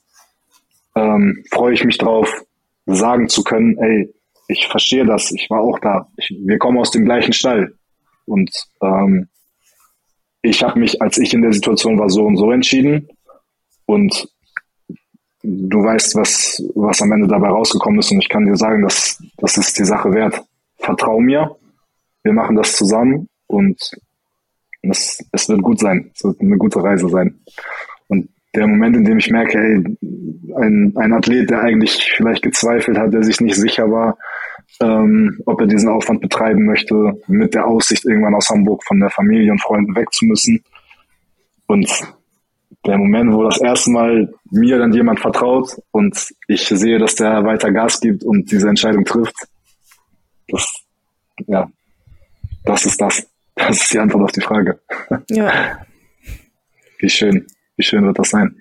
[0.95, 2.43] ähm, freue ich mich drauf,
[2.85, 4.13] sagen zu können, ey,
[4.47, 7.73] ich verstehe das, ich war auch da, ich, wir kommen aus dem gleichen Stall.
[8.25, 8.51] Und
[8.81, 9.27] ähm,
[10.41, 13.07] ich habe mich, als ich in der Situation war, so und so entschieden.
[13.85, 14.27] Und
[15.43, 18.11] du weißt, was, was am Ende dabei rausgekommen ist.
[18.11, 20.41] Und ich kann dir sagen, dass das ist die Sache wert.
[20.77, 21.55] Vertrau mir,
[22.23, 23.79] wir machen das zusammen und
[24.81, 26.11] es, es wird gut sein.
[26.15, 27.39] Es wird eine gute Reise sein.
[28.07, 29.83] Und der Moment, in dem ich merke, ey,
[30.55, 34.17] ein, ein Athlet, der eigentlich vielleicht gezweifelt hat, der sich nicht sicher war,
[34.79, 39.09] ähm, ob er diesen Aufwand betreiben möchte, mit der Aussicht, irgendwann aus Hamburg von der
[39.09, 40.63] Familie und Freunden weg zu müssen.
[41.67, 41.89] Und
[42.85, 47.43] der Moment, wo das erste Mal mir dann jemand vertraut und ich sehe, dass der
[47.43, 49.35] weiter Gas gibt und diese Entscheidung trifft,
[50.47, 50.83] das,
[51.47, 51.69] ja,
[52.65, 53.27] das ist das.
[53.55, 54.79] Das ist die Antwort auf die Frage.
[55.29, 55.79] Ja.
[56.99, 57.45] Wie schön,
[57.75, 58.55] wie schön wird das sein?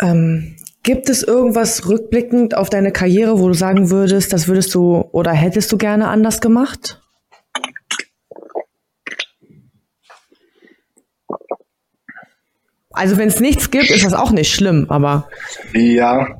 [0.00, 0.56] Ähm,
[0.86, 5.32] gibt es irgendwas rückblickend auf deine Karriere, wo du sagen würdest, das würdest du oder
[5.32, 7.02] hättest du gerne anders gemacht?
[12.90, 15.28] Also wenn es nichts gibt, ist das auch nicht schlimm, aber.
[15.74, 16.38] Ja,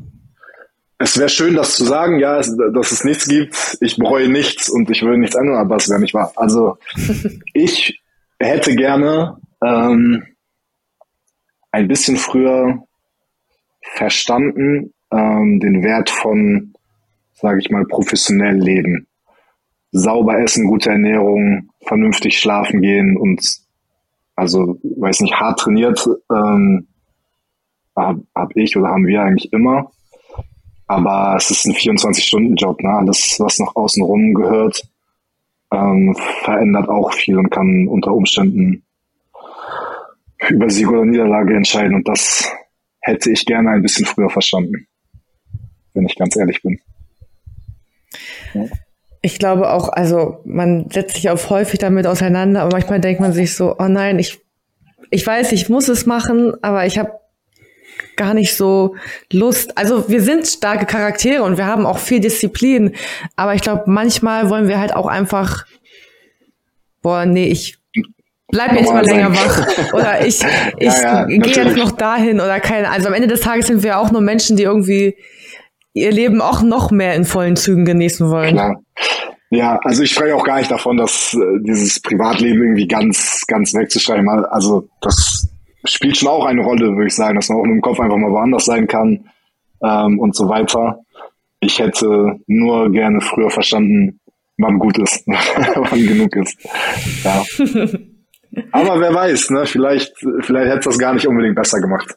[0.99, 3.77] es wäre schön, das zu sagen, ja, es, dass es nichts gibt.
[3.81, 6.33] Ich bereue nichts und ich will nichts ändern, aber es wäre nicht wahr.
[6.37, 6.79] Also
[7.53, 8.01] ich
[8.39, 10.25] hätte gerne ähm,
[11.73, 12.86] ein bisschen früher
[13.95, 16.75] verstanden ähm, den Wert von,
[17.35, 19.07] sage ich mal, professionell leben.
[19.93, 23.65] Sauber essen, gute Ernährung, vernünftig schlafen gehen und
[24.35, 26.87] also, weiß nicht, hart trainiert ähm,
[27.97, 29.91] habe hab ich oder haben wir eigentlich immer.
[30.87, 32.81] Aber es ist ein 24-Stunden-Job.
[32.83, 32.91] Ne?
[32.91, 34.89] Alles, was noch außenrum gehört,
[35.73, 36.15] ähm,
[36.45, 38.85] verändert auch viel und kann unter Umständen
[40.49, 41.95] über Sieg oder Niederlage entscheiden.
[41.95, 42.53] Und das
[43.07, 44.89] hätte ich gerne ein bisschen früher verstanden,
[45.95, 46.81] wenn ich ganz ehrlich bin.
[48.53, 48.65] Ja.
[49.23, 53.33] Ich glaube auch, also man setzt sich auch häufig damit auseinander, aber manchmal denkt man
[53.33, 54.41] sich so, oh nein, ich,
[55.11, 57.13] ich weiß, ich muss es machen, aber ich habe
[58.17, 58.97] gar nicht so
[59.33, 59.79] Lust.
[59.79, 62.95] Also wir sind starke Charaktere und wir haben auch viel Disziplin.
[63.37, 65.67] Aber ich glaube, manchmal wollen wir halt auch einfach,
[67.03, 67.79] boah, nee, ich
[68.49, 69.93] bleib jetzt mal länger wach.
[69.93, 70.41] Oder ich,
[70.79, 72.91] ich ja, ja, gehe jetzt noch dahin oder keine.
[72.91, 75.17] Also am Ende des Tages sind wir auch nur Menschen, die irgendwie
[75.93, 78.55] ihr Leben auch noch mehr in vollen Zügen genießen wollen.
[78.55, 78.77] Klar.
[79.51, 83.73] Ja, also ich spreche auch gar nicht davon, dass äh, dieses Privatleben irgendwie ganz, ganz
[83.75, 84.29] wegzuschreiben.
[84.29, 85.49] Also das
[85.85, 88.31] spielt schon auch eine Rolle, würde ich sagen, dass man auch im Kopf einfach mal
[88.31, 89.31] woanders sein kann
[89.83, 91.01] ähm, und so weiter.
[91.61, 94.21] Ich hätte nur gerne früher verstanden,
[94.59, 96.59] wann gut ist, wann genug ist.
[97.25, 97.45] Ja.
[98.73, 99.67] Aber wer weiß, ne?
[99.67, 102.15] Vielleicht, vielleicht hätte es das gar nicht unbedingt besser gemacht.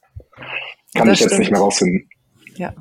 [0.95, 1.31] Kann das ich stimmt.
[1.31, 2.09] jetzt nicht mehr rausfinden.
[2.55, 2.73] Ja.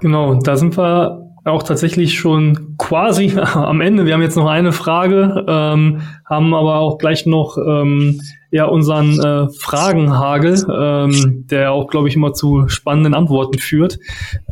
[0.00, 4.06] Genau, da sind wir auch tatsächlich schon quasi am Ende.
[4.06, 8.20] Wir haben jetzt noch eine Frage, ähm, haben aber auch gleich noch ähm,
[8.50, 13.98] ja unseren äh, Fragenhagel, ähm, der auch, glaube ich, immer zu spannenden Antworten führt.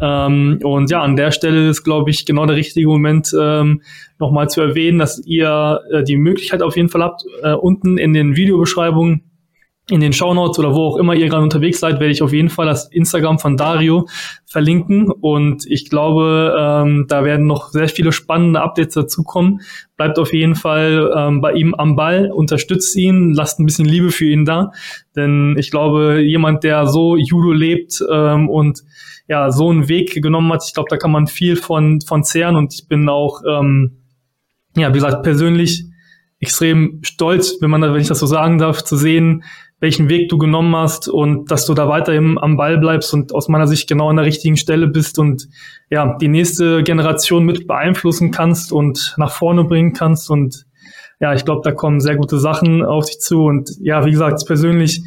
[0.01, 3.83] Ähm, und ja, an der Stelle ist, glaube ich, genau der richtige Moment, ähm,
[4.19, 8.13] nochmal zu erwähnen, dass ihr äh, die Möglichkeit auf jeden Fall habt, äh, unten in
[8.13, 9.28] den Videobeschreibungen
[9.91, 12.51] in den Shownotes oder wo auch immer ihr gerade unterwegs seid, werde ich auf jeden
[12.51, 14.07] Fall das Instagram von Dario
[14.45, 15.11] verlinken.
[15.11, 19.61] Und ich glaube, ähm, da werden noch sehr viele spannende Updates dazukommen.
[19.97, 24.11] Bleibt auf jeden Fall ähm, bei ihm am Ball, unterstützt ihn, lasst ein bisschen Liebe
[24.11, 24.73] für ihn da.
[25.17, 28.83] Denn ich glaube, jemand, der so Judo lebt ähm, und
[29.27, 32.57] ja, so einen Weg genommen hat, ich glaube, da kann man viel von, von zehren.
[32.57, 33.99] Und ich bin auch, ähm,
[34.77, 35.85] ja, wie gesagt, persönlich
[36.41, 39.43] extrem stolz, wenn man, wenn ich das so sagen darf, zu sehen,
[39.81, 43.49] welchen Weg du genommen hast und dass du da weiterhin am Ball bleibst und aus
[43.49, 45.49] meiner Sicht genau an der richtigen Stelle bist und
[45.89, 50.31] ja, die nächste Generation mit beeinflussen kannst und nach vorne bringen kannst.
[50.31, 50.67] Und
[51.21, 53.45] ja, ich glaube, da kommen sehr gute Sachen auf dich zu.
[53.45, 55.03] Und ja, wie gesagt, persönlich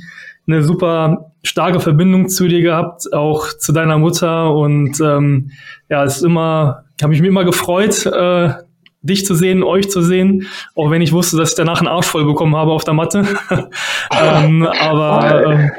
[0.48, 4.54] eine super starke Verbindung zu dir gehabt, auch zu deiner Mutter.
[4.56, 5.52] Und ähm,
[5.90, 8.54] ja, ist immer, habe ich mich immer gefreut, äh,
[9.02, 12.08] dich zu sehen, euch zu sehen, auch wenn ich wusste, dass ich danach einen Arsch
[12.08, 13.26] voll bekommen habe auf der Matte.
[14.12, 15.72] ähm, aber ähm,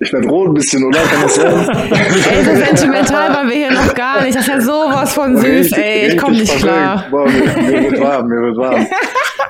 [0.00, 0.98] ich werde rot ein bisschen, oder?
[1.00, 1.68] Kann das sein?
[2.30, 4.34] ey, so sentimental waren wir hier noch gar nicht.
[4.34, 6.08] Das ist ja sowas von süß, ey.
[6.08, 7.06] Ich komme nicht klar.
[7.10, 8.86] Boah, mir, mir, wird warm, mir wird warm.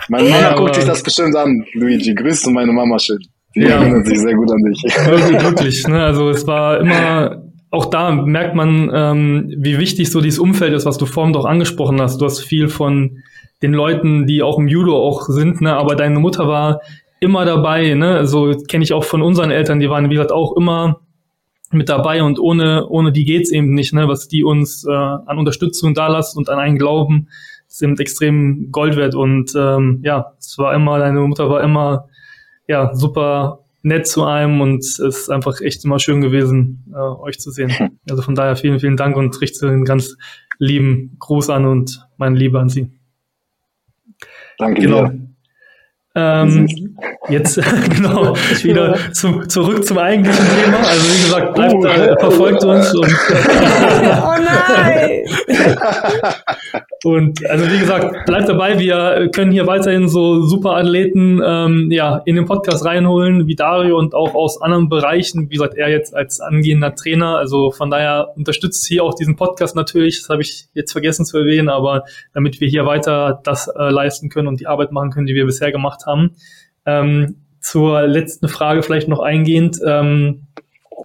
[0.09, 2.15] Meine Mama ja, guckt sich das bestimmt an, Luigi.
[2.15, 3.19] Grüßt du meine Mama schön.
[3.55, 3.81] Die ja.
[3.81, 4.83] erinnert sich sehr gut an dich.
[5.07, 5.89] Wirklich, wirklich.
[5.89, 6.03] Ne?
[6.03, 10.87] Also es war immer auch da merkt man, ähm, wie wichtig so dieses Umfeld ist,
[10.87, 12.21] was du vorhin doch angesprochen hast.
[12.21, 13.19] Du hast viel von
[13.63, 15.77] den Leuten, die auch im Judo auch sind, ne?
[15.77, 16.81] aber deine Mutter war
[17.21, 17.95] immer dabei.
[17.95, 18.27] Ne?
[18.27, 21.01] So kenne ich auch von unseren Eltern, die waren, wie gesagt, auch immer
[21.71, 24.09] mit dabei und ohne, ohne die geht's eben nicht, ne?
[24.09, 27.29] was die uns äh, an Unterstützung da lassen und an einen Glauben,
[27.67, 29.15] sind extrem Gold wert.
[29.15, 32.09] Und ähm, ja, es war immer, deine Mutter war immer
[32.67, 37.39] ja super nett zu einem und es ist einfach echt immer schön gewesen, äh, euch
[37.41, 37.73] zu sehen.
[38.09, 40.17] Also von daher vielen, vielen Dank und richte einen ganz
[40.59, 42.91] lieben Gruß an und meine Liebe an Sie.
[44.59, 45.09] Danke genau.
[45.09, 45.28] dir.
[46.19, 46.67] Ähm,
[47.29, 47.57] jetzt
[47.97, 50.79] genau wieder zu, zurück zum eigentlichen Thema.
[50.79, 51.87] Also wie gesagt, bleibt uh.
[51.87, 53.07] äh, verfolgt uns und
[54.23, 55.21] oh nein!
[57.05, 58.79] und also wie gesagt, bleibt dabei.
[58.79, 63.97] Wir können hier weiterhin so super Athleten ähm, ja in den Podcast reinholen, wie Dario
[63.97, 65.51] und auch aus anderen Bereichen.
[65.51, 67.37] Wie gesagt, er jetzt als angehender Trainer.
[67.37, 70.21] Also von daher unterstützt hier auch diesen Podcast natürlich.
[70.21, 72.05] Das habe ich jetzt vergessen zu erwähnen, aber
[72.35, 75.47] damit wir hier weiter das äh, leisten können und die Arbeit machen können, die wir
[75.47, 76.33] bisher gemacht haben haben.
[76.85, 79.79] Ähm, zur letzten Frage vielleicht noch eingehend.
[79.87, 80.47] Ähm,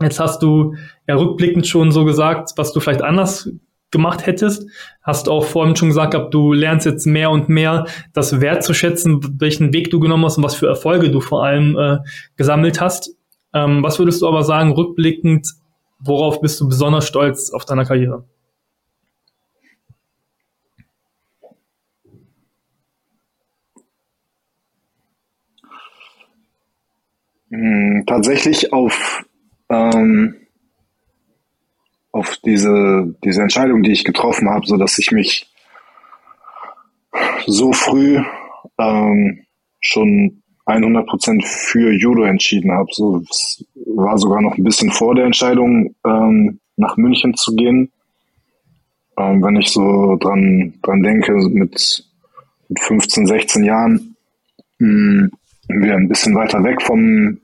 [0.02, 0.76] jetzt hast du
[1.08, 3.50] ja rückblickend schon so gesagt, was du vielleicht anders
[3.92, 4.68] gemacht hättest.
[5.04, 9.72] Hast auch vorhin schon gesagt, ob du lernst jetzt mehr und mehr das wertzuschätzen, welchen
[9.74, 11.98] Weg du genommen hast und was für Erfolge du vor allem äh,
[12.36, 13.12] gesammelt hast.
[13.54, 15.48] Ähm, was würdest du aber sagen, rückblickend,
[16.00, 18.26] worauf bist du besonders stolz auf deiner Karriere?
[28.06, 29.26] Tatsächlich auf,
[29.70, 30.36] ähm,
[32.12, 35.50] auf diese, diese Entscheidung, die ich getroffen habe, so dass ich mich
[37.46, 38.20] so früh
[38.80, 39.46] ähm,
[39.80, 42.88] schon 100% für Judo entschieden habe.
[42.92, 47.92] So, es war sogar noch ein bisschen vor der Entscheidung, ähm, nach München zu gehen.
[49.18, 52.06] Ähm, wenn ich so dran, dran denke, mit,
[52.70, 54.16] mit 15, 16 Jahren,
[54.80, 55.32] mh, hm,
[55.68, 57.40] wir ein bisschen weiter weg vom,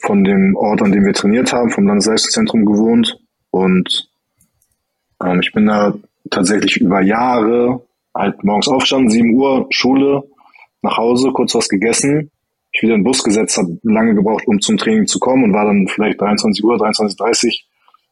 [0.00, 3.18] von dem Ort, an dem wir trainiert haben, vom Landesleistungszentrum gewohnt.
[3.50, 4.08] Und
[5.22, 5.94] ähm, ich bin da
[6.30, 7.82] tatsächlich über Jahre
[8.14, 10.22] halt morgens aufstanden, 7 Uhr, Schule,
[10.82, 12.30] nach Hause, kurz was gegessen,
[12.72, 15.52] ich wieder in den Bus gesetzt, habe lange gebraucht, um zum Training zu kommen und
[15.52, 17.62] war dann vielleicht 23 Uhr, 23.30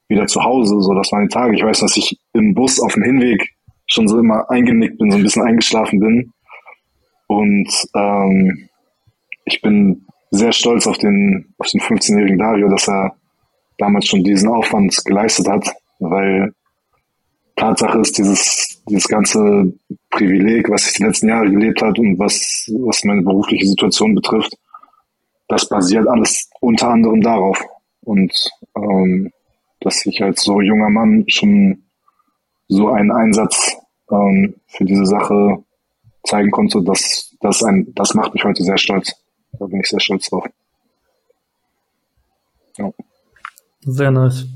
[0.08, 0.80] wieder zu Hause.
[0.80, 1.54] So, das waren die Tage.
[1.54, 3.54] Ich weiß, dass ich im Bus auf dem Hinweg
[3.86, 6.32] schon so immer eingenickt bin, so ein bisschen eingeschlafen bin.
[7.28, 8.68] Und ähm,
[9.44, 10.06] ich bin
[10.36, 13.16] sehr stolz auf den, auf den 15-jährigen Dario, dass er
[13.78, 16.52] damals schon diesen Aufwand geleistet hat, weil
[17.56, 19.72] Tatsache ist, dieses, dieses ganze
[20.10, 24.56] Privileg, was ich die letzten Jahre gelebt hat und was, was meine berufliche Situation betrifft,
[25.48, 27.62] das basiert alles unter anderem darauf.
[28.02, 28.32] Und
[28.76, 29.32] ähm,
[29.80, 31.84] dass ich als so junger Mann schon
[32.68, 33.76] so einen Einsatz
[34.10, 35.64] ähm, für diese Sache
[36.24, 39.14] zeigen konnte, das, das, ein, das macht mich heute sehr stolz.
[39.58, 40.44] Da bin ich sehr stolz drauf.
[42.78, 42.90] Ja.
[43.80, 44.46] Sehr nice.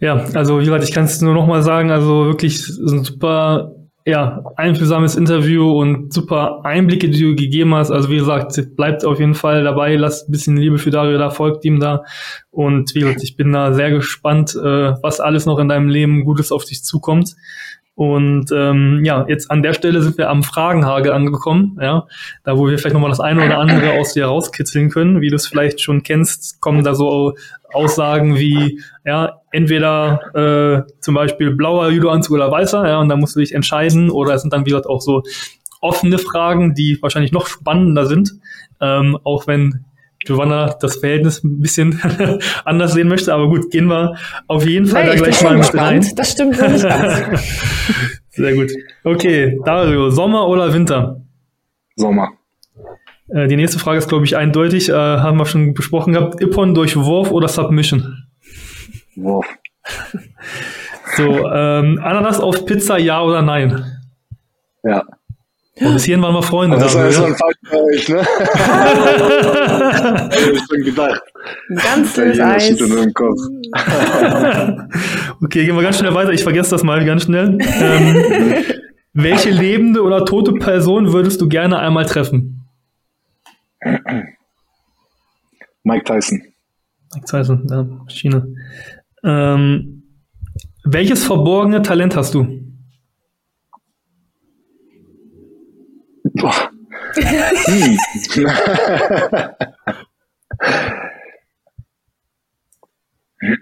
[0.00, 3.74] Ja, also wie gesagt, ich kann es nur noch mal sagen, also wirklich ein super
[4.06, 7.90] ja, einfühlsames Interview und super Einblicke, die du gegeben hast.
[7.90, 11.30] Also wie gesagt, bleibt auf jeden Fall dabei, lasst ein bisschen Liebe für Dario da,
[11.30, 12.04] folgt ihm da.
[12.50, 16.24] Und wie gesagt, ich bin da sehr gespannt, äh, was alles noch in deinem Leben
[16.24, 17.34] Gutes auf dich zukommt.
[17.96, 22.06] Und ähm, ja, jetzt an der Stelle sind wir am Fragenhagel angekommen, ja,
[22.42, 25.20] da wo wir vielleicht nochmal das eine oder andere aus dir rauskitzeln können.
[25.20, 27.34] Wie du es vielleicht schon kennst, kommen da so
[27.72, 33.36] Aussagen wie, ja, entweder äh, zum Beispiel blauer Judoanzug oder weißer, ja, und da musst
[33.36, 35.22] du dich entscheiden, oder es sind dann, wie gesagt, auch so
[35.80, 38.32] offene Fragen, die wahrscheinlich noch spannender sind,
[38.80, 39.84] ähm, auch wenn
[40.24, 42.00] Giovanna das Verhältnis ein bisschen
[42.64, 43.32] anders sehen möchte.
[43.32, 44.16] Aber gut, gehen wir
[44.46, 46.06] auf jeden Fall nee, da gleich mal mit rein.
[46.16, 46.82] Das stimmt nicht ganz.
[48.30, 48.72] Sehr gut.
[49.04, 51.20] Okay, Dario, Sommer oder Winter?
[51.96, 52.30] Sommer.
[53.28, 54.88] Äh, die nächste Frage ist, glaube ich, eindeutig.
[54.88, 56.40] Äh, haben wir schon besprochen gehabt.
[56.40, 58.24] Ippon durch Wurf oder Submission?
[59.16, 59.46] Wurf.
[61.16, 63.84] So, ähm, Ananas auf Pizza, ja oder nein?
[64.82, 65.04] Ja.
[65.80, 66.78] Und bis hierhin waren wir Freunde.
[66.78, 68.20] Das war schon falsch bei euch, ne?
[70.22, 71.22] Hab ich schon gedacht.
[71.68, 72.80] Ganz Eis.
[75.42, 76.30] okay, gehen wir ganz schnell weiter.
[76.32, 77.58] Ich vergesse das mal ganz schnell.
[77.60, 78.64] Ähm,
[79.14, 82.64] welche lebende oder tote Person würdest du gerne einmal treffen?
[85.82, 86.42] Mike Tyson.
[87.14, 88.46] Mike Tyson, ja, China.
[89.24, 90.04] Ähm,
[90.84, 92.63] welches verborgene Talent hast du?
[96.24, 96.70] Boah.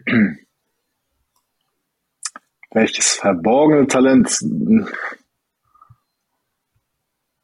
[0.06, 0.38] Hm.
[2.70, 4.38] Welches verborgene Talent?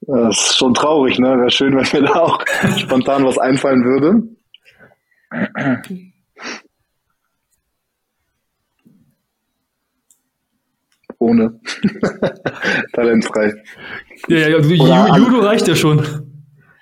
[0.01, 1.37] Das ist schon traurig, ne?
[1.37, 2.43] Wäre schön, wenn mir da auch
[2.79, 4.23] spontan was einfallen würde.
[11.19, 11.61] Ohne.
[12.93, 13.55] Talentfrei.
[14.29, 14.75] Ja, ja, also
[15.25, 16.05] Judo reicht ja schon.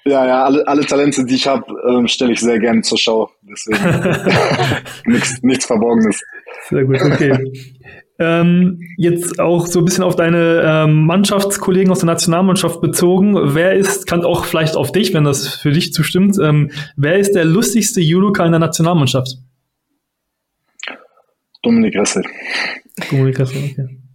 [0.06, 3.30] Ja, ja, alle, alle Talente, die ich habe, ähm, stelle ich sehr gerne zur Schau.
[3.42, 6.22] Deswegen nichts, nichts Verborgenes.
[6.68, 7.36] Sehr gut, okay.
[8.20, 13.54] ähm, jetzt auch so ein bisschen auf deine ähm, Mannschaftskollegen aus der Nationalmannschaft bezogen.
[13.54, 17.32] Wer ist, kann auch vielleicht auf dich, wenn das für dich zustimmt, ähm, wer ist
[17.32, 19.38] der lustigste Judoka in der Nationalmannschaft?
[21.62, 22.22] Dominik Ressel.
[23.10, 24.05] Dominik Ressel, okay.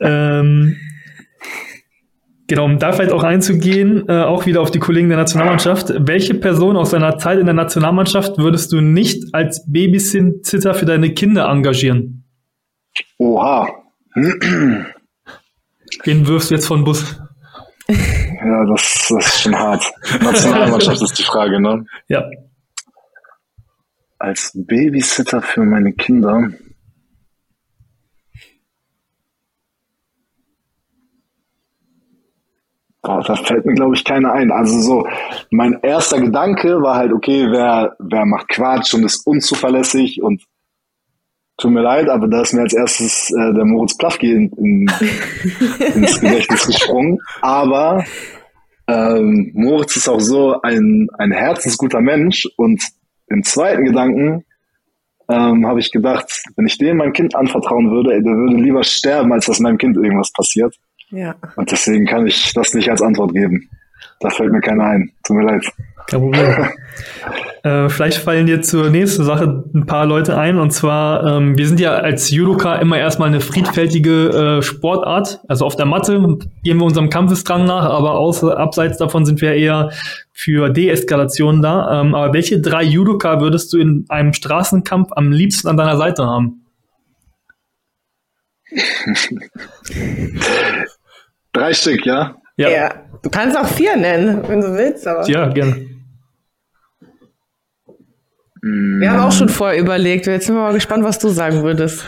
[0.00, 0.76] Ähm,
[2.48, 5.92] Genau, um da vielleicht auch einzugehen, äh, auch wieder auf die Kollegen der Nationalmannschaft.
[5.98, 11.12] Welche Person aus deiner Zeit in der Nationalmannschaft würdest du nicht als Babysitter für deine
[11.12, 12.24] Kinder engagieren?
[13.18, 13.68] Oha.
[14.14, 14.86] Wen
[16.04, 17.20] wirfst du jetzt von Bus?
[17.88, 19.84] Ja, das, das ist schon hart.
[20.22, 21.84] Nationalmannschaft ist die Frage, ne?
[22.06, 22.30] Ja.
[24.18, 26.50] Als Babysitter für meine Kinder.
[33.06, 34.50] Boah, da fällt mir, glaube ich, keiner ein.
[34.50, 35.08] Also so,
[35.50, 40.42] mein erster Gedanke war halt, okay, wer, wer macht Quatsch und ist unzuverlässig und
[41.56, 44.86] tut mir leid, aber da ist mir als erstes äh, der Moritz Plafki in, in,
[45.94, 47.20] ins Gedächtnis gesprungen.
[47.42, 48.04] Aber
[48.88, 52.82] ähm, Moritz ist auch so ein, ein herzensguter Mensch und
[53.28, 54.44] im zweiten Gedanken
[55.28, 58.82] ähm, habe ich gedacht, wenn ich dem mein Kind anvertrauen würde, ey, der würde lieber
[58.82, 60.74] sterben, als dass meinem Kind irgendwas passiert.
[61.10, 61.36] Ja.
[61.56, 63.68] Und deswegen kann ich das nicht als Antwort geben.
[64.20, 65.12] Da fällt mir keiner ein.
[65.24, 65.64] Tut mir leid.
[66.06, 66.44] Kein Problem.
[67.64, 70.58] äh, vielleicht fallen dir zur nächsten Sache ein paar Leute ein.
[70.58, 75.40] Und zwar, ähm, wir sind ja als Judoka immer erstmal eine friedfertige äh, Sportart.
[75.48, 79.52] Also auf der Matte gehen wir unserem Kampfesdrang nach, aber außer, abseits davon sind wir
[79.52, 79.90] eher
[80.32, 82.00] für Deeskalation da.
[82.00, 86.24] Ähm, aber welche drei Judoka würdest du in einem Straßenkampf am liebsten an deiner Seite
[86.24, 86.62] haben?
[91.56, 92.36] Drei Stück, ja?
[92.56, 92.68] ja?
[92.68, 92.94] Ja.
[93.22, 95.26] Du kannst auch vier nennen, wenn du willst, aber.
[95.26, 95.88] Ja, gerne.
[98.60, 100.26] Wir haben auch schon vorher überlegt.
[100.26, 102.04] Jetzt sind wir mal gespannt, was du sagen würdest.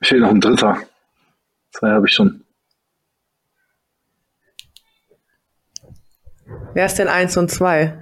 [0.00, 0.78] Ich fehlt noch ein dritter.
[1.72, 2.44] Zwei habe ich schon.
[6.74, 7.98] Wer ist denn eins und zwei?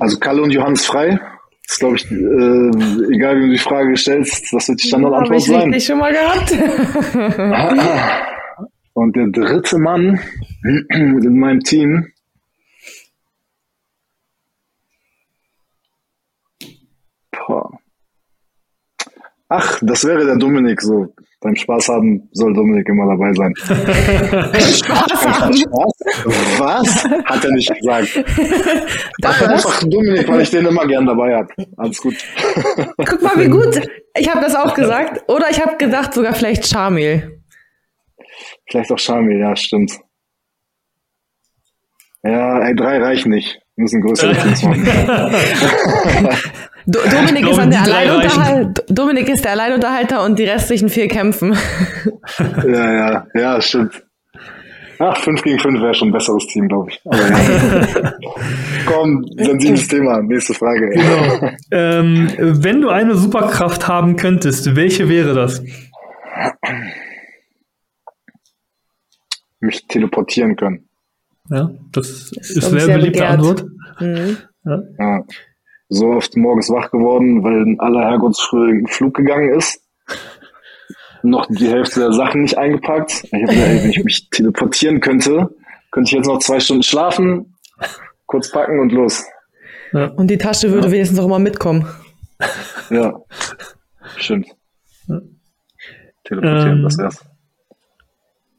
[0.00, 1.20] Also Kalle und Johannes frei.
[1.66, 5.40] Das ist, glaube ich, äh, egal wie du die Frage stellst, das wird die Standardantwort
[5.40, 5.62] ja, sein.
[5.62, 6.52] Habe ich schon mal gehabt.
[8.94, 10.20] und der dritte Mann
[10.62, 12.12] in meinem Team.
[17.32, 17.78] Boah.
[19.48, 21.12] Ach, das wäre der Dominik so.
[21.40, 23.54] Beim Spaß haben soll Dominik immer dabei sein.
[23.60, 25.56] Spaß haben?
[25.56, 25.95] Spaß?
[26.06, 27.04] Was?
[27.04, 28.08] Hat er nicht gesagt.
[29.24, 31.48] Ach, einfach Dominik, weil ich den immer gern dabei habe.
[31.76, 32.14] Alles gut.
[32.96, 33.80] Guck mal, wie gut.
[34.18, 35.24] Ich habe das auch gesagt.
[35.28, 37.42] Oder ich habe gesagt, sogar vielleicht Charmil.
[38.66, 39.92] Vielleicht auch Charmil, ja, stimmt.
[42.22, 43.58] Ja, ey, drei reichen nicht.
[43.76, 44.88] Wir müssen größere Teams machen.
[46.86, 51.54] Do Dominik, glaube, ist der Alleinunterhalt Dominik ist der Alleinunterhalter und die restlichen vier kämpfen.
[52.66, 54.05] Ja, ja, ja, stimmt.
[54.98, 57.00] Ach, 5 gegen 5 wäre schon ein besseres Team, glaube ich.
[57.04, 57.12] Ja.
[58.86, 60.22] Komm, sensibles Thema.
[60.22, 60.90] Nächste Frage.
[60.90, 61.50] Genau.
[61.72, 65.62] Ähm, wenn du eine Superkraft haben könntest, welche wäre das?
[69.58, 70.88] Mich teleportieren können.
[71.50, 73.64] Ja, das, das ist, eine sehr beliebte Antwort.
[74.00, 74.36] Mhm.
[74.64, 74.82] Ja.
[74.98, 75.24] ja
[75.88, 79.82] so oft morgens wach geworden, weil in aller Herrgottsfrüh ein Flug gegangen ist.
[81.26, 83.24] Noch die Hälfte der Sachen nicht eingepackt.
[83.24, 85.50] Ich habe gedacht, wenn ich mich teleportieren könnte,
[85.90, 87.56] könnte ich jetzt noch zwei Stunden schlafen,
[88.26, 89.24] kurz packen und los.
[89.92, 90.06] Ja.
[90.12, 90.92] Und die Tasche würde ja.
[90.92, 91.86] wenigstens auch immer mitkommen.
[92.90, 93.18] Ja,
[94.16, 94.46] stimmt.
[96.22, 97.24] Teleportieren, ähm, das wär's.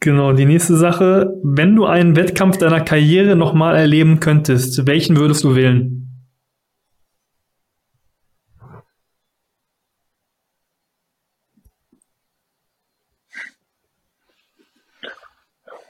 [0.02, 1.34] Genau, die nächste Sache.
[1.44, 5.97] Wenn du einen Wettkampf deiner Karriere nochmal erleben könntest, welchen würdest du wählen?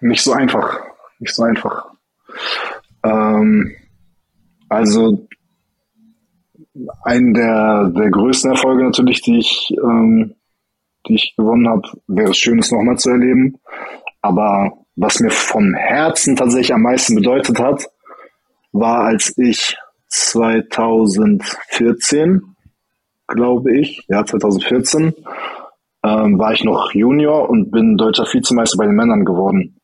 [0.02, 0.80] Nicht so einfach.
[1.20, 1.92] Nicht so einfach.
[3.04, 3.76] Ähm,
[4.70, 5.28] also
[7.04, 10.36] ein der, der größten Erfolge natürlich, die ich, ähm,
[11.08, 13.60] die ich gewonnen habe, wäre es schön, es nochmal zu erleben.
[14.22, 17.90] Aber was mir vom Herzen tatsächlich am meisten bedeutet hat,
[18.72, 19.78] war, als ich
[20.10, 22.42] 2014,
[23.28, 25.14] glaube ich, ja, 2014,
[26.04, 29.77] ähm, war ich noch Junior und bin deutscher Vizemeister bei den Männern geworden.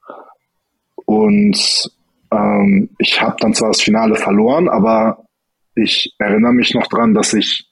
[1.21, 1.91] Und
[2.31, 5.25] ähm, ich habe dann zwar das Finale verloren, aber
[5.75, 7.69] ich erinnere mich noch dran, dass ich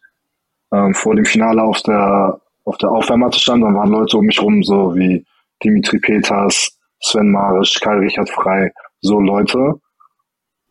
[0.71, 4.39] ähm, vor dem Finale auf der auf der Aufwärmmatte stand und waren Leute um mich
[4.39, 5.25] rum, so wie
[5.63, 8.71] Dimitri Peters, Sven Marisch, Karl Richard Frei,
[9.01, 9.81] so Leute.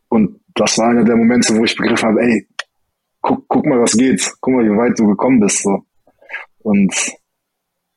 [0.09, 2.47] Und das war einer der Momente, wo ich begriffen habe, ey,
[3.21, 4.33] guck, guck mal, was geht.
[4.41, 5.63] Guck mal, wie weit du gekommen bist.
[5.63, 5.81] So.
[6.63, 6.95] Und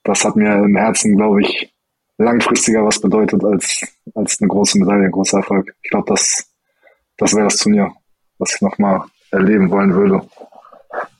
[0.04, 1.73] das hat mir im Herzen, glaube ich,
[2.18, 3.82] langfristiger was bedeutet als,
[4.16, 5.74] als eine große Medaille, ein großer Erfolg.
[5.82, 6.46] Ich glaube, das,
[7.18, 7.92] das wäre das Turnier,
[8.38, 9.02] was ich nochmal
[9.32, 10.22] erleben wollen würde.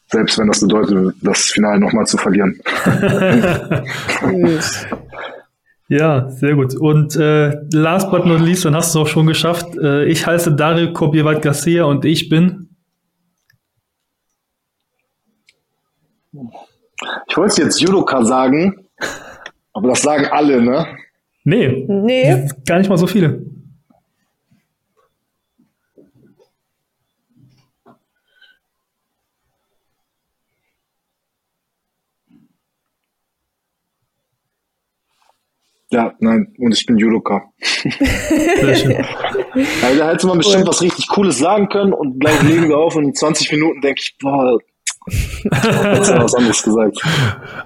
[0.08, 2.60] Selbst wenn das bedeutet, das Finale nochmal zu verlieren.
[5.88, 6.76] ja, sehr gut.
[6.76, 9.76] Und äh, last but not least, dann hast du es auch schon geschafft.
[9.78, 12.70] Äh, ich heiße Dario Kobiewald Garcia und ich bin.
[17.28, 18.88] Ich wollte jetzt Judoka sagen,
[19.74, 20.98] aber das sagen alle, ne?
[21.44, 21.86] Nee.
[21.88, 22.48] Nee.
[22.66, 23.46] Gar nicht mal so viele.
[35.92, 37.52] Ja, nein, und ich bin Judoka.
[37.60, 39.06] Sehr schön.
[39.84, 42.96] Also, da hätte man bestimmt was richtig Cooles sagen können und gleich legen wir auf
[42.96, 44.58] und in 20 Minuten denke ich, boah,
[45.08, 46.98] Jetzt was anderes gesagt.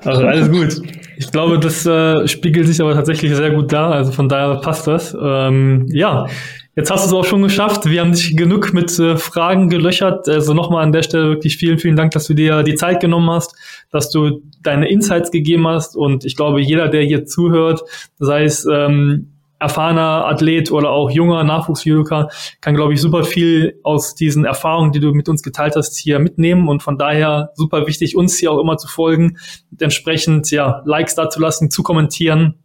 [0.03, 0.81] Also alles gut.
[1.17, 3.91] Ich glaube, das äh, spiegelt sich aber tatsächlich sehr gut da.
[3.91, 5.15] Also von daher passt das.
[5.19, 6.27] Ähm, ja,
[6.75, 7.89] jetzt hast du es auch schon geschafft.
[7.89, 10.27] Wir haben dich genug mit äh, Fragen gelöchert.
[10.29, 13.29] Also nochmal an der Stelle wirklich vielen, vielen Dank, dass du dir die Zeit genommen
[13.29, 13.55] hast,
[13.91, 15.95] dass du deine Insights gegeben hast.
[15.95, 17.81] Und ich glaube, jeder, der hier zuhört,
[18.19, 22.30] sei es ähm, erfahrener Athlet oder auch junger Nachwuchsjudoka
[22.62, 26.20] kann, glaube ich, super viel aus diesen Erfahrungen, die du mit uns geteilt hast, hier
[26.20, 29.38] mitnehmen und von daher super wichtig, uns hier auch immer zu folgen
[29.80, 32.55] entsprechend, ja, Likes da zu lassen, zu kommentieren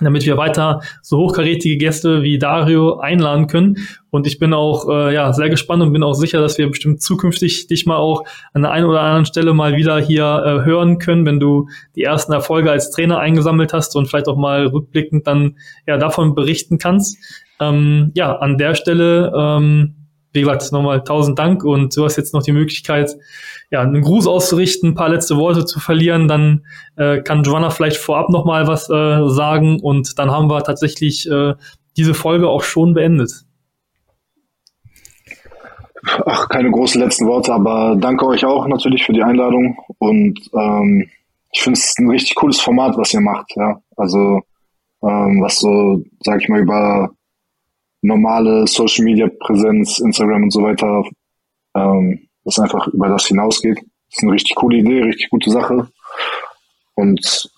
[0.00, 3.76] damit wir weiter so hochkarätige Gäste wie Dario einladen können.
[4.10, 7.02] Und ich bin auch äh, ja sehr gespannt und bin auch sicher, dass wir bestimmt
[7.02, 10.98] zukünftig dich mal auch an der einen oder anderen Stelle mal wieder hier äh, hören
[10.98, 15.26] können, wenn du die ersten Erfolge als Trainer eingesammelt hast und vielleicht auch mal rückblickend
[15.26, 17.18] dann ja davon berichten kannst.
[17.60, 20.01] Ähm, ja, an der Stelle ähm,
[20.32, 23.16] wie gesagt, nochmal tausend Dank und du hast jetzt noch die Möglichkeit,
[23.70, 26.64] ja, einen Gruß auszurichten, ein paar letzte Worte zu verlieren, dann
[26.96, 31.54] äh, kann Joanna vielleicht vorab nochmal was äh, sagen und dann haben wir tatsächlich äh,
[31.96, 33.44] diese Folge auch schon beendet.
[36.26, 41.08] ach, keine großen letzten Worte, aber danke euch auch natürlich für die Einladung und ähm,
[41.52, 43.80] ich finde es ein richtig cooles Format, was ihr macht, ja.
[43.96, 44.40] Also
[45.02, 47.10] ähm, was so, sag ich mal, über
[48.02, 51.04] normale Social Media Präsenz, Instagram und so weiter,
[51.74, 53.78] ähm, das einfach über das hinausgeht.
[53.78, 55.88] Das ist eine richtig coole Idee, richtig gute Sache.
[56.94, 57.50] Und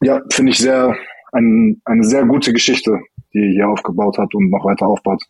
[0.00, 0.96] ja, finde ich sehr,
[1.32, 3.00] ein, eine sehr gute Geschichte,
[3.34, 5.22] die ihr hier aufgebaut habt und noch weiter aufbaut.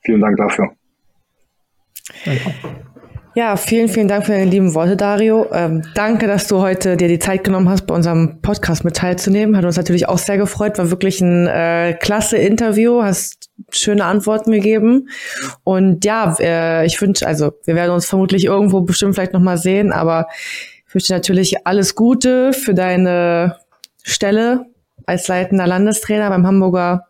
[0.00, 0.70] Vielen Dank dafür.
[2.24, 2.91] Danke.
[3.34, 5.46] Ja, vielen, vielen Dank für deine lieben Worte, Dario.
[5.54, 9.56] Ähm, danke, dass du heute dir die Zeit genommen hast, bei unserem Podcast mit teilzunehmen.
[9.56, 10.76] Hat uns natürlich auch sehr gefreut.
[10.76, 13.02] War wirklich ein äh, klasse Interview.
[13.02, 15.08] Hast schöne Antworten gegeben.
[15.64, 19.92] Und ja, äh, ich wünsche, also wir werden uns vermutlich irgendwo bestimmt vielleicht nochmal sehen,
[19.92, 20.28] aber
[20.86, 23.56] ich wünsche natürlich alles Gute für deine
[24.02, 24.66] Stelle
[25.06, 27.06] als leitender Landestrainer beim Hamburger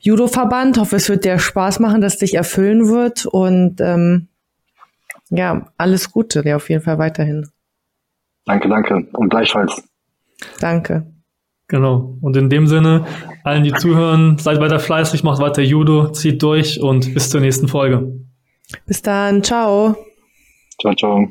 [0.00, 0.78] Judo-Verband.
[0.78, 3.26] Hoffe, es wird dir Spaß machen, dass dich erfüllen wird.
[3.26, 4.28] Und ähm,
[5.36, 7.48] ja, alles Gute dir auf jeden Fall weiterhin.
[8.46, 9.06] Danke, danke.
[9.12, 9.82] Und gleichfalls.
[10.60, 11.06] Danke.
[11.68, 12.18] Genau.
[12.20, 13.06] Und in dem Sinne,
[13.42, 17.68] allen, die zuhören, seid weiter fleißig, macht weiter Judo, zieht durch und bis zur nächsten
[17.68, 18.12] Folge.
[18.86, 19.42] Bis dann.
[19.42, 19.96] Ciao.
[20.80, 21.28] Ciao, ciao.